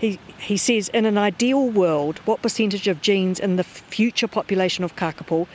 he, 0.03 0.19
he 0.37 0.57
says 0.57 0.89
in 0.89 1.05
an 1.05 1.17
ideal 1.17 1.69
world 1.69 2.19
what 2.25 2.41
percentage 2.41 2.89
of 2.89 3.01
genes 3.01 3.39
in 3.39 3.55
the 3.55 3.63
future 3.63 4.27
population 4.27 4.83
of 4.83 4.97
kakapo 4.97 5.47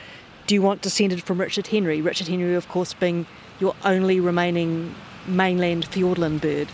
do 0.47 0.55
you 0.55 0.61
want 0.63 0.81
descended 0.81 1.21
from 1.21 1.39
Richard 1.39 1.67
Henry? 1.67 2.01
Richard 2.01 2.27
Henry 2.27 2.55
of 2.55 2.67
course 2.67 2.95
being 2.95 3.27
your 3.59 3.75
only 3.85 4.19
remaining 4.19 4.95
mainland 5.27 5.85
Fiordland 5.91 6.41
bird. 6.41 6.67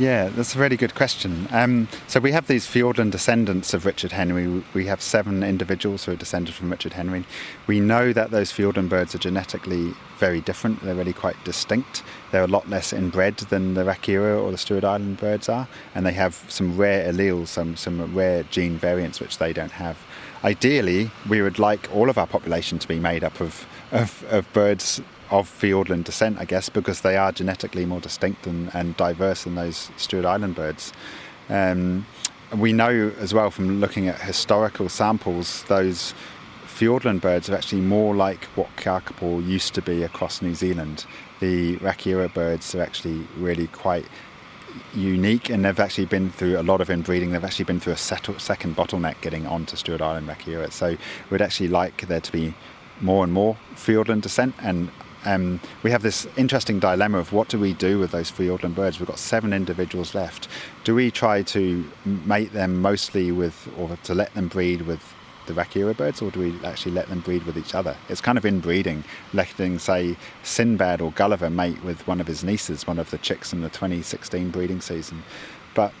Yeah, 0.00 0.30
that's 0.30 0.56
a 0.56 0.58
really 0.58 0.78
good 0.78 0.94
question. 0.94 1.46
Um, 1.50 1.86
so 2.08 2.20
we 2.20 2.32
have 2.32 2.46
these 2.46 2.66
Fiordland 2.66 3.10
descendants 3.10 3.74
of 3.74 3.84
Richard 3.84 4.12
Henry. 4.12 4.64
We 4.72 4.86
have 4.86 5.02
seven 5.02 5.42
individuals 5.42 6.06
who 6.06 6.12
are 6.12 6.16
descended 6.16 6.54
from 6.54 6.70
Richard 6.70 6.94
Henry. 6.94 7.26
We 7.66 7.80
know 7.80 8.14
that 8.14 8.30
those 8.30 8.50
Fiordland 8.50 8.88
birds 8.88 9.14
are 9.14 9.18
genetically 9.18 9.92
very 10.16 10.40
different. 10.40 10.82
They're 10.82 10.94
really 10.94 11.12
quite 11.12 11.36
distinct. 11.44 12.02
They're 12.32 12.44
a 12.44 12.46
lot 12.46 12.70
less 12.70 12.94
inbred 12.94 13.36
than 13.50 13.74
the 13.74 13.84
Rakiura 13.84 14.42
or 14.42 14.50
the 14.50 14.56
Stewart 14.56 14.84
Island 14.84 15.18
birds 15.18 15.50
are, 15.50 15.68
and 15.94 16.06
they 16.06 16.12
have 16.12 16.46
some 16.48 16.78
rare 16.78 17.12
alleles, 17.12 17.48
some 17.48 17.76
some 17.76 18.14
rare 18.14 18.44
gene 18.44 18.78
variants 18.78 19.20
which 19.20 19.36
they 19.36 19.52
don't 19.52 19.72
have. 19.72 19.98
Ideally, 20.42 21.10
we 21.28 21.42
would 21.42 21.58
like 21.58 21.94
all 21.94 22.08
of 22.08 22.16
our 22.16 22.26
population 22.26 22.78
to 22.78 22.88
be 22.88 22.98
made 22.98 23.22
up 23.22 23.40
of, 23.40 23.66
of, 23.92 24.24
of 24.30 24.50
birds 24.52 25.00
of 25.30 25.48
Fiordland 25.48 26.04
descent, 26.04 26.38
I 26.38 26.44
guess, 26.44 26.68
because 26.68 27.02
they 27.02 27.16
are 27.16 27.30
genetically 27.30 27.84
more 27.84 28.00
distinct 28.00 28.46
and, 28.46 28.74
and 28.74 28.96
diverse 28.96 29.44
than 29.44 29.54
those 29.54 29.90
Stewart 29.96 30.24
Island 30.24 30.54
birds. 30.54 30.92
Um, 31.48 32.06
we 32.56 32.72
know 32.72 33.12
as 33.18 33.32
well 33.32 33.50
from 33.50 33.80
looking 33.80 34.08
at 34.08 34.20
historical 34.20 34.88
samples, 34.88 35.62
those 35.64 36.14
Fiordland 36.66 37.20
birds 37.20 37.50
are 37.50 37.54
actually 37.54 37.82
more 37.82 38.14
like 38.14 38.44
what 38.56 38.74
kakapo 38.76 39.46
used 39.46 39.74
to 39.74 39.82
be 39.82 40.02
across 40.02 40.40
New 40.40 40.54
Zealand. 40.54 41.04
The 41.40 41.76
Rakiura 41.76 42.32
birds 42.32 42.74
are 42.74 42.82
actually 42.82 43.26
really 43.36 43.66
quite 43.68 44.06
unique 44.94 45.50
and 45.50 45.64
they've 45.64 45.80
actually 45.80 46.06
been 46.06 46.30
through 46.30 46.58
a 46.58 46.62
lot 46.62 46.80
of 46.80 46.90
inbreeding. 46.90 47.32
They've 47.32 47.44
actually 47.44 47.66
been 47.66 47.80
through 47.80 47.94
a 47.94 47.96
second 47.96 48.76
bottleneck 48.76 49.20
getting 49.20 49.46
onto 49.46 49.76
Stewart 49.76 50.00
Island 50.00 50.28
Rakiura. 50.28 50.72
So 50.72 50.96
we'd 51.30 51.42
actually 51.42 51.68
like 51.68 52.06
there 52.08 52.20
to 52.20 52.32
be 52.32 52.54
more 53.00 53.24
and 53.24 53.32
more 53.32 53.56
Fiordland 53.74 54.22
descent 54.22 54.54
and 54.60 54.90
um, 55.24 55.60
we 55.82 55.90
have 55.90 56.02
this 56.02 56.26
interesting 56.36 56.78
dilemma 56.78 57.18
of 57.18 57.32
what 57.32 57.48
do 57.48 57.58
we 57.58 57.74
do 57.74 57.98
with 57.98 58.10
those 58.10 58.30
Fiordland 58.30 58.74
birds? 58.74 58.98
We've 58.98 59.06
got 59.06 59.18
seven 59.18 59.52
individuals 59.52 60.14
left. 60.14 60.48
Do 60.84 60.94
we 60.94 61.10
try 61.10 61.42
to 61.42 61.84
mate 62.04 62.52
them 62.52 62.80
mostly 62.80 63.30
with, 63.30 63.68
or 63.78 63.98
to 64.04 64.14
let 64.14 64.32
them 64.34 64.48
breed 64.48 64.82
with 64.82 65.14
the 65.52 65.60
Rakiura 65.60 65.96
birds, 65.96 66.22
or 66.22 66.30
do 66.30 66.40
we 66.40 66.66
actually 66.66 66.92
let 66.92 67.08
them 67.08 67.20
breed 67.20 67.42
with 67.44 67.58
each 67.58 67.74
other? 67.74 67.96
It's 68.08 68.20
kind 68.20 68.38
of 68.38 68.44
inbreeding, 68.44 69.04
letting, 69.32 69.78
say, 69.78 70.16
Sinbad 70.42 71.00
or 71.00 71.12
Gulliver 71.12 71.50
mate 71.50 71.82
with 71.84 72.06
one 72.06 72.20
of 72.20 72.26
his 72.26 72.44
nieces, 72.44 72.86
one 72.86 72.98
of 72.98 73.10
the 73.10 73.18
chicks 73.18 73.52
in 73.52 73.60
the 73.60 73.68
2016 73.68 74.50
breeding 74.50 74.80
season. 74.80 75.22
But 75.74 75.92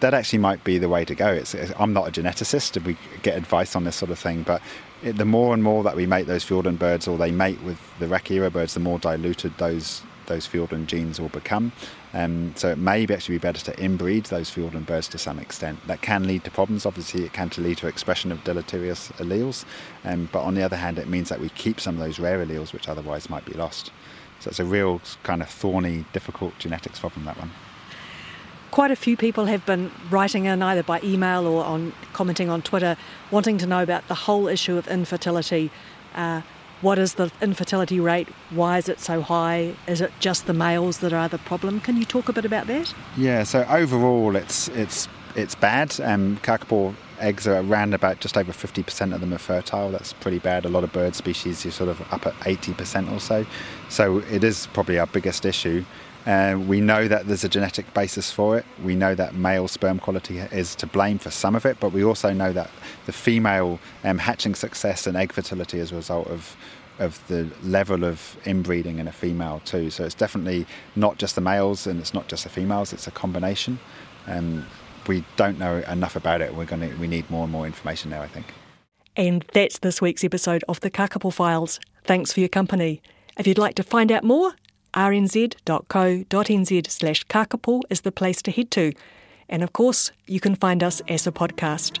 that 0.00 0.14
actually 0.14 0.40
might 0.40 0.62
be 0.64 0.78
the 0.78 0.88
way 0.88 1.04
to 1.04 1.14
go. 1.14 1.28
It's, 1.28 1.54
it's, 1.54 1.72
I'm 1.78 1.92
not 1.92 2.08
a 2.08 2.20
geneticist, 2.20 2.76
and 2.76 2.86
we 2.86 2.96
get 3.22 3.36
advice 3.36 3.76
on 3.76 3.84
this 3.84 3.96
sort 3.96 4.10
of 4.10 4.18
thing, 4.18 4.42
but 4.42 4.60
it, 5.02 5.16
the 5.16 5.24
more 5.24 5.54
and 5.54 5.62
more 5.62 5.82
that 5.84 5.96
we 5.96 6.06
mate 6.06 6.26
those 6.26 6.44
Fiordland 6.44 6.78
birds, 6.78 7.06
or 7.08 7.16
they 7.16 7.30
mate 7.30 7.62
with 7.62 7.78
the 7.98 8.06
Rakiura 8.06 8.52
birds, 8.52 8.74
the 8.74 8.80
more 8.80 8.98
diluted 8.98 9.56
those 9.58 10.02
those 10.26 10.46
Fiordland 10.46 10.86
genes 10.86 11.20
will 11.20 11.28
become. 11.28 11.72
Um, 12.12 12.52
so 12.56 12.68
it 12.70 12.78
may 12.78 13.04
actually 13.04 13.34
be 13.36 13.38
better 13.38 13.64
to 13.64 13.72
inbreed 13.72 14.28
those 14.28 14.50
Fiordland 14.50 14.86
birds 14.86 15.08
to 15.08 15.18
some 15.18 15.38
extent. 15.38 15.86
That 15.86 16.02
can 16.02 16.26
lead 16.26 16.44
to 16.44 16.50
problems. 16.50 16.86
Obviously, 16.86 17.24
it 17.24 17.32
can 17.32 17.50
lead 17.58 17.78
to 17.78 17.86
expression 17.86 18.32
of 18.32 18.42
deleterious 18.44 19.08
alleles. 19.18 19.64
Um, 20.04 20.28
but 20.32 20.42
on 20.42 20.54
the 20.54 20.62
other 20.62 20.76
hand, 20.76 20.98
it 20.98 21.08
means 21.08 21.28
that 21.28 21.40
we 21.40 21.48
keep 21.50 21.80
some 21.80 21.96
of 21.96 22.00
those 22.00 22.18
rare 22.18 22.44
alleles 22.44 22.72
which 22.72 22.88
otherwise 22.88 23.28
might 23.28 23.44
be 23.44 23.54
lost. 23.54 23.90
So 24.40 24.50
it's 24.50 24.60
a 24.60 24.64
real 24.64 25.00
kind 25.22 25.42
of 25.42 25.48
thorny, 25.48 26.04
difficult 26.12 26.58
genetics 26.58 26.98
problem. 26.98 27.24
That 27.24 27.38
one 27.38 27.50
quite 28.76 28.90
a 28.90 28.96
few 28.96 29.16
people 29.16 29.46
have 29.46 29.64
been 29.64 29.90
writing 30.10 30.44
in 30.44 30.60
either 30.60 30.82
by 30.82 31.00
email 31.02 31.46
or 31.46 31.64
on 31.64 31.94
commenting 32.12 32.50
on 32.50 32.60
Twitter, 32.60 32.94
wanting 33.30 33.56
to 33.56 33.66
know 33.66 33.82
about 33.82 34.06
the 34.08 34.14
whole 34.14 34.48
issue 34.48 34.76
of 34.76 34.86
infertility. 34.86 35.70
Uh, 36.14 36.42
what 36.82 36.98
is 36.98 37.14
the 37.14 37.30
infertility 37.40 38.00
rate? 38.00 38.28
Why 38.50 38.78
is 38.78 38.88
it 38.88 39.00
so 39.00 39.22
high? 39.22 39.74
Is 39.86 40.00
it 40.00 40.12
just 40.20 40.46
the 40.46 40.52
males 40.52 40.98
that 40.98 41.12
are 41.12 41.28
the 41.28 41.38
problem? 41.38 41.80
Can 41.80 41.96
you 41.96 42.04
talk 42.04 42.28
a 42.28 42.32
bit 42.32 42.44
about 42.44 42.66
that? 42.66 42.94
Yeah. 43.16 43.44
So 43.44 43.64
overall, 43.68 44.36
it's 44.36 44.68
it's 44.68 45.08
it's 45.34 45.54
bad. 45.54 45.98
Um, 46.00 46.38
kakapo 46.38 46.94
eggs 47.18 47.46
are 47.46 47.60
around 47.60 47.94
about 47.94 48.20
just 48.20 48.36
over 48.36 48.52
50% 48.52 49.14
of 49.14 49.20
them 49.20 49.32
are 49.32 49.38
fertile. 49.38 49.90
That's 49.90 50.12
pretty 50.12 50.38
bad. 50.38 50.64
A 50.64 50.68
lot 50.68 50.84
of 50.84 50.92
bird 50.92 51.14
species 51.14 51.64
are 51.64 51.70
sort 51.70 51.88
of 51.88 52.00
up 52.12 52.26
at 52.26 52.34
80% 52.40 53.10
or 53.12 53.20
so. 53.20 53.46
So 53.88 54.18
it 54.30 54.44
is 54.44 54.66
probably 54.68 54.98
our 54.98 55.06
biggest 55.06 55.44
issue. 55.44 55.84
Uh, 56.26 56.58
we 56.66 56.80
know 56.80 57.06
that 57.06 57.28
there's 57.28 57.44
a 57.44 57.48
genetic 57.48 57.94
basis 57.94 58.32
for 58.32 58.58
it. 58.58 58.64
We 58.82 58.96
know 58.96 59.14
that 59.14 59.34
male 59.34 59.68
sperm 59.68 60.00
quality 60.00 60.38
is 60.38 60.74
to 60.76 60.86
blame 60.86 61.18
for 61.18 61.30
some 61.30 61.54
of 61.54 61.64
it, 61.64 61.78
but 61.78 61.92
we 61.92 62.02
also 62.02 62.32
know 62.32 62.52
that 62.52 62.68
the 63.06 63.12
female 63.12 63.78
um, 64.02 64.18
hatching 64.18 64.56
success 64.56 65.06
and 65.06 65.16
egg 65.16 65.32
fertility 65.32 65.78
as 65.78 65.92
a 65.92 65.96
result 65.96 66.26
of 66.28 66.56
of 66.98 67.22
the 67.28 67.50
level 67.62 68.04
of 68.04 68.38
inbreeding 68.46 68.98
in 68.98 69.06
a 69.06 69.12
female 69.12 69.60
too. 69.66 69.90
So 69.90 70.04
it's 70.04 70.14
definitely 70.14 70.66
not 70.96 71.18
just 71.18 71.34
the 71.34 71.42
males 71.42 71.86
and 71.86 72.00
it's 72.00 72.14
not 72.14 72.26
just 72.26 72.44
the 72.44 72.48
females. 72.48 72.94
It's 72.94 73.06
a 73.06 73.10
combination. 73.10 73.78
Um, 74.26 74.66
we 75.06 75.22
don't 75.36 75.58
know 75.58 75.76
enough 75.88 76.16
about 76.16 76.40
it. 76.40 76.54
We're 76.54 76.64
going 76.64 76.88
to 76.88 76.96
we 76.96 77.06
need 77.06 77.30
more 77.30 77.44
and 77.44 77.52
more 77.52 77.66
information 77.66 78.10
now. 78.10 78.22
I 78.22 78.28
think. 78.28 78.46
And 79.16 79.44
that's 79.52 79.78
this 79.78 80.02
week's 80.02 80.24
episode 80.24 80.64
of 80.68 80.80
the 80.80 80.90
Kakapo 80.90 81.32
Files. 81.32 81.80
Thanks 82.04 82.32
for 82.32 82.40
your 82.40 82.48
company. 82.48 83.00
If 83.38 83.46
you'd 83.46 83.58
like 83.58 83.74
to 83.76 83.82
find 83.82 84.10
out 84.10 84.24
more, 84.24 84.54
rnz.co.nz 84.96 86.90
slash 86.90 87.26
kakapo 87.26 87.82
is 87.90 88.00
the 88.00 88.12
place 88.12 88.42
to 88.42 88.50
head 88.50 88.70
to. 88.72 88.92
And 89.48 89.62
of 89.62 89.72
course, 89.72 90.10
you 90.26 90.40
can 90.40 90.56
find 90.56 90.82
us 90.82 91.02
as 91.08 91.26
a 91.26 91.32
podcast. 91.32 92.00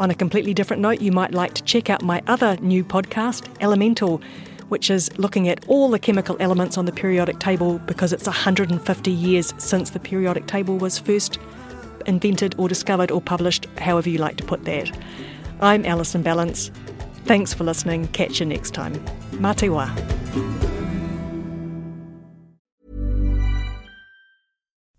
On 0.00 0.10
a 0.10 0.14
completely 0.14 0.52
different 0.52 0.82
note, 0.82 1.00
you 1.00 1.12
might 1.12 1.32
like 1.32 1.54
to 1.54 1.62
check 1.62 1.88
out 1.88 2.02
my 2.02 2.20
other 2.26 2.56
new 2.56 2.84
podcast, 2.84 3.46
Elemental, 3.60 4.20
which 4.68 4.90
is 4.90 5.16
looking 5.18 5.48
at 5.48 5.64
all 5.68 5.88
the 5.88 5.98
chemical 5.98 6.36
elements 6.40 6.76
on 6.76 6.84
the 6.84 6.92
periodic 6.92 7.38
table 7.38 7.78
because 7.80 8.12
it's 8.12 8.26
150 8.26 9.10
years 9.10 9.54
since 9.58 9.90
the 9.90 10.00
periodic 10.00 10.46
table 10.46 10.76
was 10.78 10.98
first 10.98 11.38
invented 12.06 12.54
or 12.58 12.68
discovered 12.68 13.10
or 13.10 13.20
published, 13.20 13.66
however 13.78 14.08
you 14.08 14.18
like 14.18 14.36
to 14.36 14.44
put 14.44 14.64
that. 14.64 14.90
I'm 15.60 15.84
Alison 15.86 16.22
Ballance. 16.24 16.70
Thanks 17.24 17.54
for 17.54 17.64
listening. 17.64 18.08
Catch 18.08 18.40
you 18.40 18.46
next 18.46 18.72
time. 18.72 18.94
Mā 19.34 20.73